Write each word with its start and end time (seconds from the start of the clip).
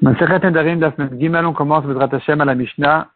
on 0.00 1.52
commence 1.52 1.84
à 1.84 2.44
la 2.44 2.54
Mishnah 2.54 3.08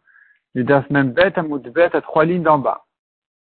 du 0.55 0.63
Daf 0.63 0.89
Mem 0.89 1.11
Bet 1.11 1.33
Bet 1.73 1.95
à 1.95 2.01
trois 2.01 2.25
lignes 2.25 2.43
d'en 2.43 2.59
bas. 2.59 2.83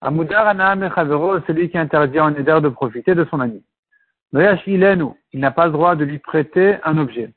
Amoudar 0.02 0.48
Anaam 0.48 0.84
Echavero, 0.84 1.42
celui 1.42 1.70
qui 1.70 1.78
interdit 1.78 2.20
en 2.20 2.32
Neder 2.32 2.60
de 2.62 2.70
profiter 2.70 3.16
de 3.16 3.26
son 3.26 3.40
ami. 3.42 3.64
Il 4.34 5.40
n'a 5.40 5.52
pas 5.52 5.66
le 5.66 5.72
droit 5.72 5.96
de 5.96 6.06
lui 6.06 6.20
prêter 6.20 6.78
un 6.84 6.98
objet. 6.98 7.34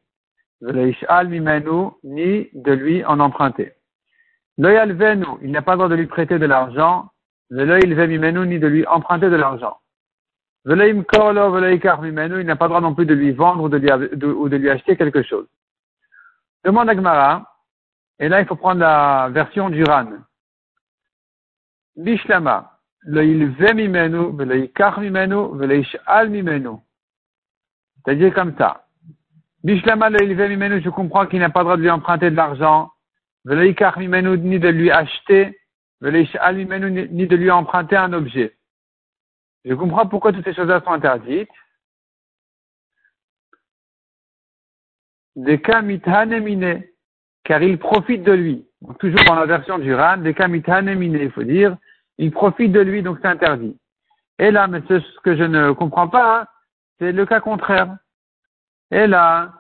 Veleish 0.60 1.04
Al 1.08 1.29
Mimenu, 1.29 1.91
ni 2.05 2.49
de 2.55 2.73
lui 2.73 3.05
en 3.05 3.19
emprunter. 3.19 3.73
Loyal 4.59 4.93
Venu, 4.93 5.27
il 5.43 5.51
n'a 5.51 5.62
pas 5.62 5.73
le 5.73 5.79
droit 5.79 5.89
de 5.89 5.96
lui 5.96 6.07
prêter 6.07 6.39
de 6.39 6.46
l'argent. 6.46 7.09
Veloil 7.51 7.95
Vemimenu, 7.95 8.46
ni 8.46 8.59
de 8.59 8.67
lui 8.69 8.87
emprunter 8.87 9.29
de 9.29 9.37
l'argent. 9.37 9.79
Veleim 10.64 11.03
Korlo, 11.03 11.51
Veleikar 11.51 12.01
Mimenu, 12.01 12.41
il 12.41 12.46
n'a 12.46 12.55
pas 12.55 12.67
le 12.67 12.71
droit 12.71 12.80
non 12.80 12.95
plus 12.95 13.07
de 13.07 13.14
lui 13.14 13.33
vendre 13.33 13.64
ou 13.64 13.69
de 13.69 13.79
lui, 13.79 13.91
ou 14.25 14.49
de 14.49 14.57
lui 14.57 14.71
acheter 14.71 14.96
quelque 14.96 15.23
chose. 15.23 15.49
Demande 16.64 16.88
à 16.88 16.94
Gmara, 16.94 17.44
et 18.18 18.29
là 18.29 18.40
il 18.40 18.46
faut 18.46 18.57
prendre 18.57 18.80
la 18.80 19.29
version 19.30 19.68
du 19.70 19.82
Ran. 19.84 20.07
Bishlama. 21.96 22.79
C'est-à-dire 28.04 28.34
comme 28.34 28.56
ça. 28.56 28.86
Bishlama, 29.64 30.11
je 30.11 30.89
comprends 30.89 31.26
qu'il 31.26 31.40
n'a 31.40 31.50
pas 31.50 31.61
le 31.61 31.64
droit 31.64 31.76
de 31.76 31.82
lui 31.82 31.90
emprunter 31.90 32.30
de 32.30 32.36
l'argent, 32.36 32.92
ni 33.44 34.58
de 34.58 34.69
lui 34.69 34.91
acheter, 34.92 35.58
ni 36.00 37.27
de 37.27 37.36
lui 37.36 37.50
emprunter 37.50 37.97
un 37.97 38.12
objet. 38.12 38.56
Je 39.64 39.75
comprends 39.75 40.06
pourquoi 40.06 40.33
toutes 40.33 40.44
ces 40.44 40.55
choses-là 40.55 40.81
sont 40.81 40.92
interdites. 40.92 41.48
Mithanemine, 45.36 46.83
car 47.45 47.62
il 47.62 47.78
profite 47.78 48.23
de 48.23 48.33
lui. 48.33 48.67
Toujours 48.98 49.25
dans 49.27 49.37
la 49.37 49.47
version 49.47 49.79
du 49.79 49.95
Ran, 49.95 50.19
mithanemine, 50.48 51.15
il 51.15 51.31
faut 51.31 51.45
dire, 51.45 51.77
il 52.19 52.31
profite 52.31 52.73
de 52.73 52.81
lui, 52.81 53.03
donc 53.03 53.19
c'est 53.23 53.29
interdit. 53.29 53.77
Et 54.39 54.51
là, 54.51 54.67
mais 54.67 54.81
ce 54.89 55.21
que 55.23 55.37
je 55.37 55.45
ne 55.45 55.73
comprends 55.73 56.09
pas, 56.09 56.41
hein, 56.41 56.47
c'est 56.98 57.12
le 57.12 57.27
cas 57.27 57.41
contraire. 57.41 57.97
Et 58.91 59.06
là, 59.06 59.53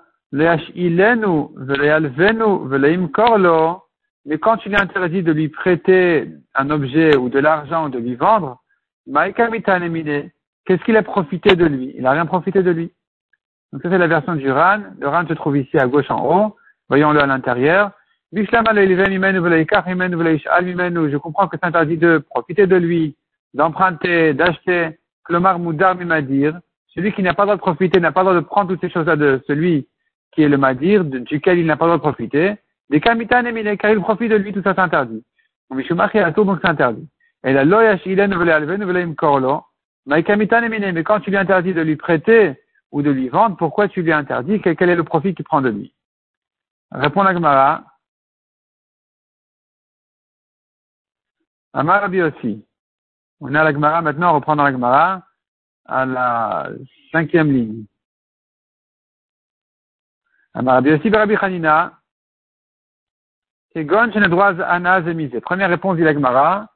korlo, 3.12 3.82
mais 4.24 4.38
quand 4.38 4.64
il 4.64 4.72
est 4.72 4.80
interdit 4.80 5.22
de 5.22 5.32
lui 5.32 5.48
prêter 5.48 6.30
un 6.54 6.70
objet 6.70 7.16
ou 7.16 7.28
de 7.28 7.38
l'argent 7.38 7.86
ou 7.86 7.88
de 7.88 7.98
lui 7.98 8.14
vendre, 8.14 8.62
qu'est-ce 9.06 10.84
qu'il 10.84 10.96
a 10.96 11.02
profité 11.02 11.56
de 11.56 11.66
lui? 11.66 11.92
Il 11.96 12.02
n'a 12.02 12.12
rien 12.12 12.26
profité 12.26 12.62
de 12.62 12.70
lui. 12.70 12.92
Donc 13.72 13.82
ça 13.82 13.90
c'est 13.90 13.98
la 13.98 14.06
version 14.06 14.34
du 14.34 14.50
Ran. 14.50 14.80
Le 15.00 15.08
Ran 15.08 15.26
se 15.26 15.32
trouve 15.34 15.56
ici 15.56 15.78
à 15.78 15.86
gauche 15.86 16.10
en 16.10 16.24
haut. 16.24 16.56
Voyons-le 16.88 17.20
à 17.20 17.26
l'intérieur. 17.26 17.92
Je 18.32 18.42
comprends 21.16 21.48
que 21.48 21.56
c'est 21.60 21.66
interdit 21.66 21.96
de 21.96 22.18
profiter 22.18 22.66
de 22.66 22.76
lui, 22.76 23.16
d'emprunter, 23.54 24.34
d'acheter. 24.34 24.98
Klomar 25.24 25.58
Moudar 25.58 25.94
Mimadir. 25.94 26.58
Celui 26.88 27.12
qui 27.12 27.22
n'a 27.22 27.32
pas 27.32 27.44
le 27.44 27.48
droit 27.48 27.56
de 27.56 27.60
profiter 27.60 28.00
n'a 28.00 28.12
pas 28.12 28.22
le 28.22 28.30
droit 28.30 28.40
de 28.40 28.46
prendre 28.46 28.70
toutes 28.70 28.80
ces 28.80 28.90
choses-là 28.90 29.16
de 29.16 29.42
celui 29.46 29.86
qui 30.32 30.42
est 30.42 30.48
le 30.48 30.58
Madir, 30.58 31.04
duquel 31.04 31.58
il 31.58 31.66
n'a 31.66 31.76
pas 31.76 31.86
le 31.86 31.90
droit 31.90 31.98
de 31.98 32.02
profiter. 32.02 32.54
Des 32.90 33.00
Kamitan 33.00 33.44
et 33.44 33.76
car 33.76 33.92
il 33.92 34.00
profite 34.00 34.30
de 34.30 34.36
lui, 34.36 34.52
tout 34.52 34.62
ça 34.62 34.74
c'est 34.74 34.80
interdit. 34.80 35.24
Donc 35.70 35.82
c'est 35.86 36.68
interdit. 36.68 37.08
Et 37.44 37.52
la 37.52 37.64
loyash 37.64 38.04
ilen 38.04 39.14
korlo. 39.14 39.62
Mais 40.06 40.22
quand 40.22 41.20
tu 41.20 41.30
lui 41.30 41.36
interdis 41.36 41.74
de 41.74 41.82
lui 41.82 41.96
prêter 41.96 42.54
ou 42.92 43.00
de 43.02 43.10
lui 43.10 43.28
vendre, 43.28 43.56
pourquoi 43.56 43.88
tu 43.88 44.02
lui 44.02 44.12
interdis 44.12 44.60
Quel 44.60 44.90
est 44.90 44.94
le 44.94 45.04
profit 45.04 45.34
qu'il 45.34 45.44
prend 45.44 45.62
de 45.62 45.70
lui? 45.70 45.94
Répond 46.90 47.22
la 47.22 47.32
Gemara. 47.32 47.84
Amar 51.72 52.10
aussi. 52.10 52.66
On 53.40 53.54
a 53.54 53.64
la 53.64 53.72
Gemara 53.72 54.02
maintenant, 54.02 54.32
on 54.32 54.34
reprend 54.34 54.56
dans 54.56 54.64
la 54.64 54.72
Gemara 54.72 55.26
à 55.86 56.04
la 56.04 56.70
cinquième 57.10 57.50
ligne. 57.50 57.86
Amar 60.52 60.82
aussi, 60.84 61.08
Barabi 61.08 61.34
Hanina. 61.40 61.98
C'est 63.72 63.86
Gon 63.86 64.08
droit 64.08 64.60
Ana 64.60 65.02
Zemise. 65.02 65.40
Première 65.40 65.70
réponse 65.70 65.96
dit 65.96 66.02
la 66.02 66.12
Gemara. 66.12 66.68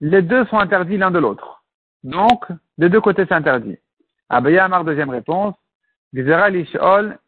Les 0.00 0.20
deux 0.20 0.44
sont 0.46 0.58
interdits 0.58 0.98
l'un 0.98 1.10
de 1.10 1.18
l'autre. 1.18 1.64
Donc, 2.02 2.44
des 2.76 2.90
deux 2.90 3.00
côtés 3.00 3.24
c'est 3.26 3.34
interdit. 3.34 3.78
Abaya 4.32 4.64
Amar, 4.64 4.84
deuxième 4.84 5.10
réponse. 5.10 5.54
Lishol. 6.14 7.18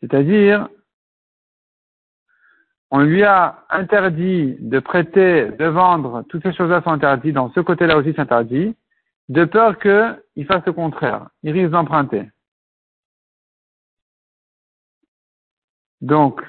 C'est-à-dire, 0.00 0.68
on 2.90 3.00
lui 3.00 3.22
a 3.22 3.64
interdit 3.70 4.56
de 4.58 4.80
prêter, 4.80 5.50
de 5.50 5.64
vendre, 5.64 6.24
toutes 6.28 6.42
ces 6.42 6.52
choses-là 6.52 6.82
sont 6.82 6.90
interdites, 6.90 7.34
dans 7.34 7.50
ce 7.52 7.60
côté-là 7.60 7.96
aussi 7.96 8.12
c'est 8.14 8.20
interdit, 8.20 8.76
de 9.30 9.46
peur 9.46 9.78
qu'il 9.78 10.46
fasse 10.46 10.66
le 10.66 10.72
contraire, 10.74 11.30
il 11.42 11.52
risque 11.52 11.70
d'emprunter. 11.70 12.28
Donc, 16.02 16.42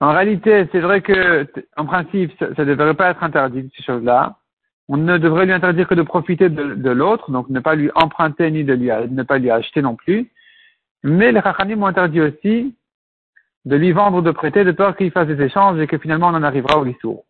en 0.00 0.12
réalité, 0.12 0.68
c'est 0.72 0.80
vrai 0.80 1.00
que, 1.00 1.46
en 1.76 1.86
principe, 1.86 2.32
ça 2.38 2.64
ne 2.64 2.74
devrait 2.74 2.94
pas 2.94 3.10
être 3.10 3.22
interdit, 3.22 3.70
ces 3.76 3.82
choses-là. 3.82 4.36
On 4.88 4.98
ne 4.98 5.18
devrait 5.18 5.46
lui 5.46 5.52
interdire 5.52 5.88
que 5.88 5.94
de 5.94 6.02
profiter 6.02 6.48
de, 6.48 6.90
l'autre, 6.90 7.30
donc 7.30 7.48
ne 7.48 7.60
pas 7.60 7.74
lui 7.74 7.90
emprunter 7.94 8.50
ni 8.50 8.62
de 8.62 8.74
lui, 8.74 8.88
ne 8.88 9.22
pas 9.22 9.38
lui 9.38 9.50
acheter 9.50 9.82
non 9.82 9.96
plus. 9.96 10.30
Mais 11.02 11.32
les 11.32 11.40
Rachanim 11.40 11.82
ont 11.82 11.86
interdit 11.86 12.20
aussi 12.20 12.76
de 13.64 13.76
lui 13.76 13.92
vendre 13.92 14.18
ou 14.18 14.22
de 14.22 14.30
prêter 14.30 14.64
de 14.64 14.72
peur 14.72 14.96
qu'il 14.96 15.10
fasse 15.10 15.26
des 15.26 15.42
échanges 15.42 15.80
et 15.80 15.86
que 15.86 15.98
finalement 15.98 16.28
on 16.28 16.34
en 16.34 16.42
arrivera 16.42 16.78
au 16.78 16.84
lissour. 16.84 17.24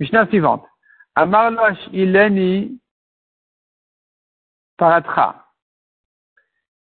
Mishnah 0.00 0.26
suivante. 0.28 0.64
Amarlosh 1.14 1.78
ileni 1.92 2.80
paratra. 4.78 5.46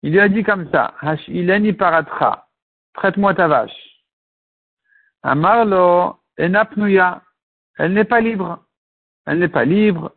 Il 0.03 0.13
lui 0.13 0.21
a 0.21 0.28
dit 0.28 0.43
comme 0.43 0.69
ça. 0.73 0.95
Ileni 1.28 1.73
paratra. 1.75 2.49
Prête-moi 2.93 3.34
ta 3.34 3.47
vache. 3.47 3.96
Amarlo 5.26 6.20
enapnuya. 6.38 7.20
Elle 7.78 7.94
n'est 7.94 8.04
pas 8.04 8.20
libre. 8.20 8.64
Elle 9.26 9.41
n'est 9.41 9.48
pas 9.48 9.64
libre. 9.64 10.12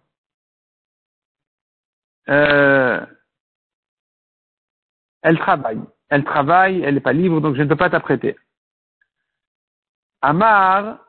Euh, 2.30 3.04
elle 5.24 5.40
travaille. 5.40 5.82
Elle 6.10 6.24
travaille, 6.24 6.84
elle 6.84 6.94
n'est 6.94 7.00
pas 7.00 7.14
libre, 7.14 7.42
donc 7.42 7.56
je 7.56 7.64
ne 7.64 7.68
peux 7.68 7.76
pas 7.76 7.90
t'apprêter. 7.90 8.36
Amar, 10.22 11.00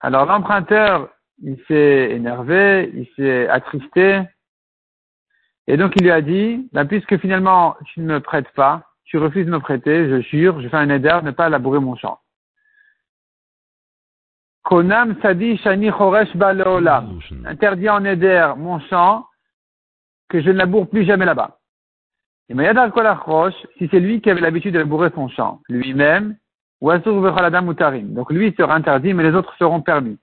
alors 0.00 0.26
l'emprunteur, 0.26 1.08
il 1.42 1.60
s'est 1.66 2.10
énervé, 2.12 2.92
il 2.94 3.08
s'est 3.16 3.48
attristé, 3.48 4.22
et 5.66 5.76
donc 5.76 5.94
il 5.96 6.04
lui 6.04 6.12
a 6.12 6.20
dit, 6.20 6.68
ben, 6.72 6.86
puisque 6.86 7.18
finalement 7.18 7.76
tu 7.86 8.00
ne 8.00 8.06
me 8.06 8.20
prêtes 8.20 8.50
pas, 8.52 8.88
tu 9.04 9.18
refuses 9.18 9.46
de 9.46 9.50
me 9.50 9.60
prêter, 9.60 10.08
je 10.08 10.20
jure, 10.20 10.60
je 10.60 10.68
fais 10.68 10.76
un 10.76 10.90
aider, 10.90 11.18
ne 11.24 11.32
pas 11.32 11.48
labourer 11.48 11.80
mon 11.80 11.96
champ. 11.96 12.21
Konam 14.64 15.16
Sadi 15.20 15.56
Shani 15.58 15.90
Choresh 15.90 16.36
Baleolam. 16.36 17.18
Interdit 17.46 17.88
en 17.88 18.04
Eder 18.04 18.54
mon 18.56 18.78
champ, 18.80 19.26
que 20.28 20.40
je 20.40 20.50
ne 20.50 20.58
laboure 20.58 20.88
plus 20.88 21.04
jamais 21.04 21.24
là-bas. 21.24 21.58
Et 22.48 22.54
Mayadar 22.54 22.90
Kolachrosh, 22.92 23.54
si 23.78 23.88
c'est 23.90 24.00
lui 24.00 24.20
qui 24.20 24.30
avait 24.30 24.40
l'habitude 24.40 24.74
de 24.74 24.78
labourer 24.78 25.10
son 25.14 25.28
champ, 25.28 25.60
lui-même, 25.68 26.36
ou 26.80 26.90
Asur 26.90 27.20
Vechaladam 27.20 27.66
Mutarim. 27.66 28.14
Donc 28.14 28.30
lui 28.30 28.54
sera 28.58 28.74
interdit, 28.74 29.14
mais 29.14 29.22
les 29.22 29.34
autres 29.34 29.54
seront 29.58 29.80
permis. 29.82 30.18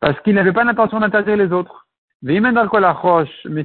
Parce 0.00 0.20
qu'il 0.20 0.34
n'avait 0.34 0.52
pas 0.52 0.64
l'intention 0.64 1.00
d'interdire 1.00 1.36
les 1.36 1.52
autres. 1.52 1.86
Mais 2.22 2.40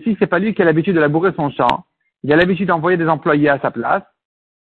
si 0.04 0.16
c'est 0.20 0.28
pas 0.28 0.40
lui 0.40 0.54
qui 0.54 0.62
a 0.62 0.66
l'habitude 0.66 0.96
de 0.96 1.00
labourer 1.00 1.32
son 1.36 1.50
champ, 1.50 1.86
il 2.24 2.32
a 2.32 2.36
l'habitude 2.36 2.68
d'envoyer 2.68 2.98
des 2.98 3.10
employés 3.10 3.50
à 3.50 3.60
sa 3.60 3.72
place, 3.72 4.04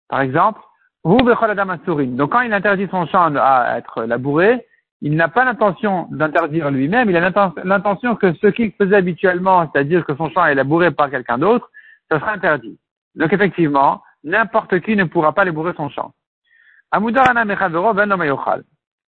par 0.08 0.20
exemple, 0.20 0.60
donc 1.04 2.32
quand 2.32 2.40
il 2.40 2.52
interdit 2.52 2.88
son 2.90 3.06
champ 3.06 3.34
à 3.36 3.76
être 3.76 4.04
labouré, 4.04 4.66
il 5.04 5.16
n'a 5.16 5.28
pas 5.28 5.44
l'intention 5.44 6.08
d'interdire 6.10 6.70
lui-même, 6.70 7.10
il 7.10 7.16
a 7.16 7.30
l'intention 7.62 8.16
que 8.16 8.32
ce 8.32 8.46
qu'il 8.46 8.72
faisait 8.72 8.96
habituellement, 8.96 9.70
c'est-à-dire 9.70 10.06
que 10.06 10.16
son 10.16 10.30
champ 10.30 10.46
est 10.46 10.54
labouré 10.54 10.92
par 10.92 11.10
quelqu'un 11.10 11.36
d'autre, 11.36 11.70
ça 12.10 12.18
sera 12.18 12.32
interdit. 12.32 12.78
Donc 13.14 13.30
effectivement, 13.30 14.02
n'importe 14.24 14.80
qui 14.80 14.96
ne 14.96 15.04
pourra 15.04 15.34
pas 15.34 15.44
labourer 15.44 15.74
son 15.76 15.90
champ. 15.90 16.14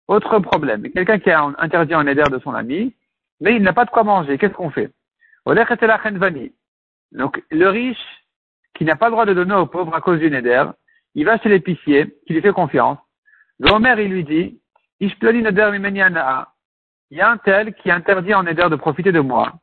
Autre 0.09 0.39
problème, 0.39 0.89
quelqu'un 0.91 1.19
qui 1.19 1.31
a 1.31 1.53
interdit 1.57 1.93
un 1.93 2.05
éder 2.05 2.23
de 2.29 2.39
son 2.39 2.53
ami, 2.53 2.93
mais 3.39 3.55
il 3.55 3.63
n'a 3.63 3.71
pas 3.71 3.85
de 3.85 3.89
quoi 3.89 4.03
manger, 4.03 4.37
qu'est-ce 4.37 4.55
qu'on 4.55 4.71
fait? 4.71 4.91
Donc 7.13 7.41
le 7.49 7.67
riche, 7.69 8.25
qui 8.73 8.83
n'a 8.83 8.97
pas 8.97 9.05
le 9.05 9.11
droit 9.11 9.25
de 9.25 9.33
donner 9.33 9.55
aux 9.55 9.67
pauvres 9.67 9.95
à 9.95 10.01
cause 10.01 10.19
du 10.19 10.25
éder, 10.25 10.65
il 11.15 11.23
va 11.23 11.37
chez 11.37 11.47
l'épicier, 11.47 12.13
qui 12.27 12.33
lui 12.33 12.41
fait 12.41 12.51
confiance. 12.51 12.97
L'Omer, 13.59 13.95
il 13.99 14.11
lui 14.11 14.25
dit, 14.25 14.59
il 14.99 15.13
y 17.11 17.21
a 17.21 17.29
un 17.29 17.37
tel 17.37 17.73
qui 17.75 17.91
interdit 17.91 18.33
en 18.33 18.45
éder 18.45 18.67
de 18.69 18.75
profiter 18.75 19.11
de 19.11 19.19
moi. 19.19 19.53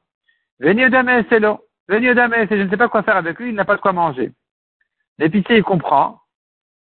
C'est 0.60 1.40
l'eau. 1.40 1.60
Venez 1.88 2.14
d'Amé, 2.14 2.46
je 2.50 2.54
ne 2.54 2.70
sais 2.70 2.76
pas 2.76 2.88
quoi 2.88 3.02
faire 3.02 3.16
avec 3.16 3.38
lui, 3.38 3.50
il 3.50 3.54
n'a 3.54 3.64
pas 3.64 3.76
de 3.76 3.81
quoi 3.81 3.92
manger. 3.92 4.32
L'épicier, 5.19 5.58
il 5.58 5.62
comprend. 5.62 6.20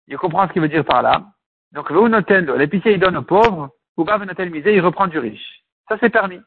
Il 0.07 0.17
comprend 0.17 0.47
ce 0.47 0.53
qu'il 0.53 0.61
veut 0.61 0.69
dire 0.69 0.85
par 0.85 1.01
là. 1.01 1.23
Donc, 1.71 1.89
l'épicier, 1.89 2.93
il 2.93 2.99
donne 2.99 3.17
au 3.17 3.23
pauvre, 3.23 3.71
ou 3.97 4.03
va 4.03 4.17
misé, 4.17 4.75
il 4.75 4.81
reprend 4.81 5.07
du 5.07 5.17
riche. 5.17 5.63
Ça, 5.87 5.97
c'est 5.99 6.09
permis. 6.09 6.41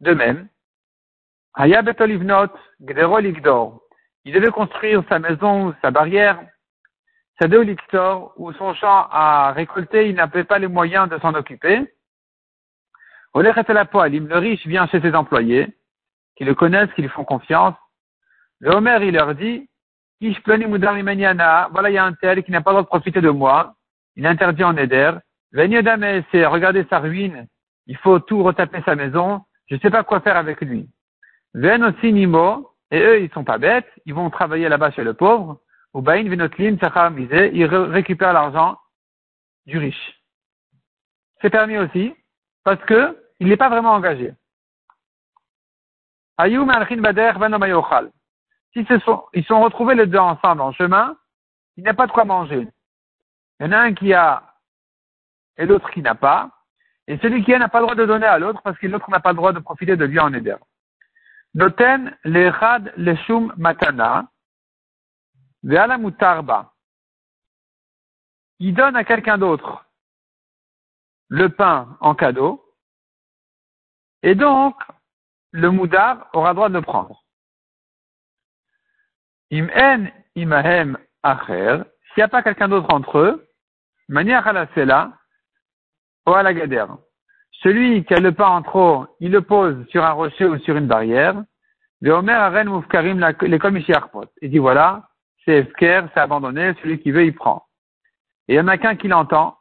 De 0.00 0.12
même, 0.12 0.48
Hayabet 1.54 2.00
Olivnot, 2.00 2.52
Gdero 2.80 3.18
Ligdor. 3.18 3.80
Il 4.24 4.34
devait 4.34 4.50
construire 4.50 5.02
sa 5.08 5.18
maison, 5.18 5.74
sa 5.80 5.90
barrière, 5.90 6.38
sa 7.38 7.46
Liktor, 7.46 8.32
où 8.36 8.52
son 8.52 8.74
champ 8.74 9.08
a 9.10 9.52
récolté, 9.52 10.08
il 10.08 10.14
n'avait 10.14 10.44
pas 10.44 10.58
les 10.58 10.68
moyens 10.68 11.08
de 11.08 11.18
s'en 11.18 11.34
occuper. 11.34 11.82
Le 13.34 14.38
riche 14.38 14.66
vient 14.66 14.86
chez 14.86 15.00
ses 15.00 15.14
employés, 15.14 15.76
qui 16.36 16.44
le 16.44 16.54
connaissent, 16.54 16.92
qui 16.94 17.02
lui 17.02 17.10
font 17.10 17.24
confiance. 17.24 17.74
Le 18.60 18.70
Homer, 18.70 18.98
il 19.02 19.12
leur 19.12 19.34
dit, 19.34 19.68
voilà, 20.20 21.90
il 21.90 21.92
y 21.92 21.98
a 21.98 22.04
un 22.04 22.14
tel 22.14 22.42
qui 22.42 22.50
n'a 22.50 22.62
pas 22.62 22.70
le 22.70 22.76
droit 22.76 22.82
de 22.82 22.86
profiter 22.86 23.20
de 23.20 23.28
moi. 23.28 23.74
Il 24.16 24.26
interdit 24.26 24.64
en 24.64 24.76
Éder. 24.76 25.12
Venez 25.52 25.82
c'est 26.32 26.46
regarder 26.46 26.86
sa 26.88 27.00
ruine. 27.00 27.46
Il 27.86 27.98
faut 27.98 28.18
tout 28.18 28.42
retaper 28.42 28.80
sa 28.86 28.94
maison. 28.94 29.42
Je 29.68 29.74
ne 29.74 29.80
sais 29.80 29.90
pas 29.90 30.04
quoi 30.04 30.20
faire 30.20 30.38
avec 30.38 30.62
lui. 30.62 30.88
Ven 31.52 31.84
aussi 31.84 32.12
Nimo. 32.12 32.70
Et 32.90 33.00
eux, 33.00 33.20
ils 33.20 33.30
sont 33.32 33.44
pas 33.44 33.58
bêtes. 33.58 33.90
Ils 34.06 34.14
vont 34.14 34.30
travailler 34.30 34.68
là-bas 34.68 34.92
chez 34.92 35.04
le 35.04 35.12
pauvre. 35.12 35.60
Ils 37.52 37.66
récupèrent 37.66 38.32
l'argent 38.32 38.78
du 39.66 39.78
riche. 39.78 40.20
C'est 41.40 41.50
permis 41.50 41.78
aussi. 41.78 42.14
Parce 42.64 42.82
que 42.84 43.16
il 43.38 43.48
n'est 43.48 43.56
pas 43.56 43.68
vraiment 43.68 43.92
engagé. 43.92 44.34
Bader 46.38 47.32
si 48.72 48.86
sont, 49.00 49.24
ils 49.32 49.44
sont 49.44 49.62
retrouvés 49.62 49.94
les 49.94 50.06
deux 50.06 50.18
ensemble 50.18 50.60
en 50.60 50.72
chemin, 50.72 51.16
il 51.76 51.84
n'y 51.84 51.88
a 51.88 51.94
pas 51.94 52.06
de 52.06 52.12
quoi 52.12 52.24
manger. 52.24 52.68
Il 53.58 53.66
y 53.66 53.68
en 53.68 53.72
a 53.72 53.78
un 53.78 53.94
qui 53.94 54.12
a 54.12 54.42
et 55.56 55.64
l'autre 55.64 55.90
qui 55.90 56.02
n'a 56.02 56.14
pas. 56.14 56.50
Et 57.06 57.18
celui 57.18 57.44
qui 57.44 57.54
a 57.54 57.58
n'a 57.58 57.68
pas 57.68 57.78
le 57.78 57.84
droit 57.84 57.94
de 57.94 58.04
donner 58.04 58.26
à 58.26 58.38
l'autre 58.38 58.60
parce 58.62 58.76
que 58.78 58.86
l'autre 58.86 59.08
n'a 59.10 59.20
pas 59.20 59.30
le 59.30 59.36
droit 59.36 59.52
de 59.52 59.60
profiter 59.60 59.96
de 59.96 60.04
lui 60.04 60.18
en 60.18 60.32
éder. 60.34 60.56
Noten 61.54 62.14
le 62.24 63.56
matana. 63.56 64.28
Il 68.58 68.74
donne 68.74 68.94
à 68.94 69.02
quelqu'un 69.02 69.36
d'autre 69.36 69.84
le 71.28 71.48
pain 71.48 71.98
en 72.00 72.14
cadeau 72.14 72.64
et 74.22 74.36
donc 74.36 74.76
le 75.50 75.72
moudar 75.72 76.30
aura 76.34 76.54
droit 76.54 76.68
de 76.68 76.74
le 76.74 76.82
prendre. 76.82 77.24
Im 79.50 79.68
en 79.74 80.06
imahem 80.36 80.98
acher, 81.24 81.82
s'il 82.14 82.18
n'y 82.18 82.22
a 82.22 82.28
pas 82.28 82.44
quelqu'un 82.44 82.68
d'autre 82.68 82.94
entre 82.94 83.18
eux, 83.18 83.48
manière 84.08 84.46
la 86.44 86.54
ou. 86.54 87.00
Celui 87.62 88.04
qui 88.04 88.14
a 88.14 88.20
le 88.20 88.30
pain 88.30 88.48
en 88.48 88.62
trop, 88.62 89.06
il 89.18 89.32
le 89.32 89.42
pose 89.42 89.84
sur 89.88 90.04
un 90.04 90.12
rocher 90.12 90.44
ou 90.44 90.58
sur 90.58 90.76
une 90.76 90.86
barrière. 90.86 91.42
Il 92.02 92.10
dit 94.50 94.58
voilà, 94.58 95.08
c'est 95.46 95.58
Efker, 95.58 96.02
c'est 96.12 96.20
abandonné, 96.20 96.74
celui 96.82 97.00
qui 97.00 97.10
veut, 97.12 97.24
il 97.24 97.34
prend. 97.34 97.66
Et 98.48 98.54
il 98.54 98.56
n'y 98.56 98.64
en 98.64 98.68
a 98.68 98.78
qu'un 98.78 98.96
qui 98.96 99.08
l'entend. 99.08 99.56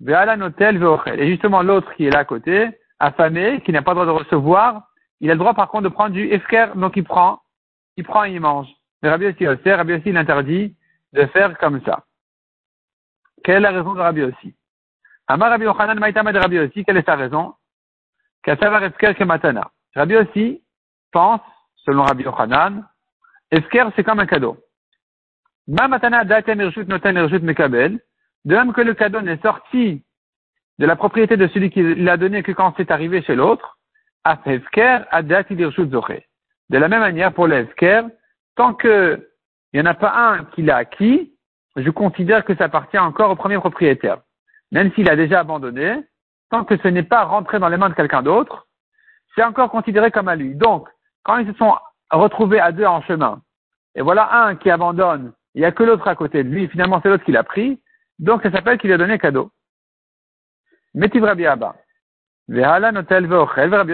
Et 0.00 1.28
justement, 1.28 1.62
l'autre 1.62 1.92
qui 1.94 2.06
est 2.06 2.10
là 2.10 2.20
à 2.20 2.24
côté, 2.24 2.68
affamé, 2.98 3.60
qui 3.62 3.72
n'a 3.72 3.82
pas 3.82 3.92
le 3.92 4.00
droit 4.00 4.06
de 4.06 4.24
recevoir, 4.24 4.88
il 5.20 5.30
a 5.30 5.34
le 5.34 5.38
droit 5.38 5.54
par 5.54 5.68
contre 5.68 5.84
de 5.84 5.88
prendre 5.88 6.10
du 6.10 6.26
Efker, 6.32 6.68
donc 6.76 6.96
il 6.96 7.04
prend, 7.04 7.42
il 7.96 8.04
prend 8.04 8.24
et 8.24 8.32
il 8.32 8.40
mange. 8.40 8.68
Mais 9.02 9.10
Rabbi 9.10 9.26
aussi, 9.26 9.46
Rabbi 9.46 9.94
aussi, 9.94 10.08
il 10.08 10.16
interdit 10.16 10.76
de 11.12 11.26
faire 11.26 11.56
comme 11.58 11.80
ça. 11.84 12.04
Quelle 13.44 13.56
est 13.56 13.60
la 13.60 13.70
raison 13.70 13.94
de 13.94 14.00
Rabbi 14.00 14.22
aussi 14.22 14.54
Amar 15.26 15.50
Rabbi 15.50 15.64
Yochanan 15.64 15.98
Maïtama 15.98 16.32
de 16.32 16.38
Rabbi 16.38 16.84
quelle 16.84 16.96
est 16.96 17.06
sa 17.06 17.16
raison? 17.16 17.54
Kassavar 18.42 18.82
Esker 18.84 19.14
Kematana. 19.14 19.70
Rabbi 19.94 20.16
aussi 20.16 20.62
pense, 21.12 21.40
selon 21.84 22.04
Rabbi 22.04 22.22
Yochanan, 22.22 22.86
Esker 23.50 23.86
c'est 23.96 24.04
comme 24.04 24.20
un 24.20 24.26
cadeau. 24.26 24.56
De 25.68 25.74
même 28.54 28.72
que 28.72 28.80
le 28.80 28.94
cadeau 28.94 29.20
n'est 29.20 29.36
sorti 29.38 30.02
de 30.78 30.86
la 30.86 30.96
propriété 30.96 31.36
de 31.36 31.46
celui 31.48 31.68
qui 31.68 31.82
l'a 31.82 32.16
donné 32.16 32.42
que 32.42 32.52
quand 32.52 32.72
c'est 32.78 32.90
arrivé 32.90 33.20
chez 33.22 33.34
l'autre. 33.34 33.76
De 34.24 36.78
la 36.78 36.88
même 36.88 37.00
manière 37.00 37.34
pour 37.34 37.46
l'Esker, 37.46 38.00
tant 38.56 38.72
qu'il 38.72 39.22
n'y 39.74 39.80
en 39.80 39.86
a 39.86 39.94
pas 39.94 40.14
un 40.16 40.44
qui 40.46 40.62
l'a 40.62 40.76
acquis, 40.76 41.34
je 41.76 41.90
considère 41.90 42.46
que 42.46 42.56
ça 42.56 42.64
appartient 42.64 42.98
encore 42.98 43.30
au 43.30 43.36
premier 43.36 43.58
propriétaire. 43.58 44.22
Même 44.72 44.90
s'il 44.94 45.10
a 45.10 45.16
déjà 45.16 45.40
abandonné, 45.40 46.02
tant 46.50 46.64
que 46.64 46.78
ce 46.78 46.88
n'est 46.88 47.02
pas 47.02 47.24
rentré 47.24 47.58
dans 47.58 47.68
les 47.68 47.76
mains 47.76 47.90
de 47.90 47.94
quelqu'un 47.94 48.22
d'autre, 48.22 48.66
c'est 49.34 49.44
encore 49.44 49.70
considéré 49.70 50.10
comme 50.10 50.28
à 50.28 50.36
lui. 50.36 50.54
Donc, 50.54 50.88
quand 51.24 51.36
ils 51.36 51.46
se 51.46 51.52
sont 51.58 51.76
retrouvés 52.10 52.60
à 52.60 52.72
deux 52.72 52.86
en 52.86 53.02
chemin, 53.02 53.42
et 53.94 54.00
voilà 54.00 54.44
un 54.44 54.56
qui 54.56 54.70
abandonne, 54.70 55.34
il 55.58 55.62
n'y 55.62 55.66
a 55.66 55.72
que 55.72 55.82
l'autre 55.82 56.06
à 56.06 56.14
côté 56.14 56.44
de 56.44 56.48
lui, 56.48 56.68
finalement 56.68 57.00
c'est 57.02 57.08
l'autre 57.08 57.24
qui 57.24 57.32
l'a 57.32 57.42
pris, 57.42 57.80
donc 58.20 58.42
ça 58.42 58.52
s'appelle 58.52 58.78
qu'il 58.78 58.92
a 58.92 58.96
donné 58.96 59.18
cadeau. 59.18 59.50
Metiv 60.94 61.24
Rabbi 61.24 61.46
Abba. 61.46 61.74
notel 62.48 63.26
Rabbi 63.26 63.92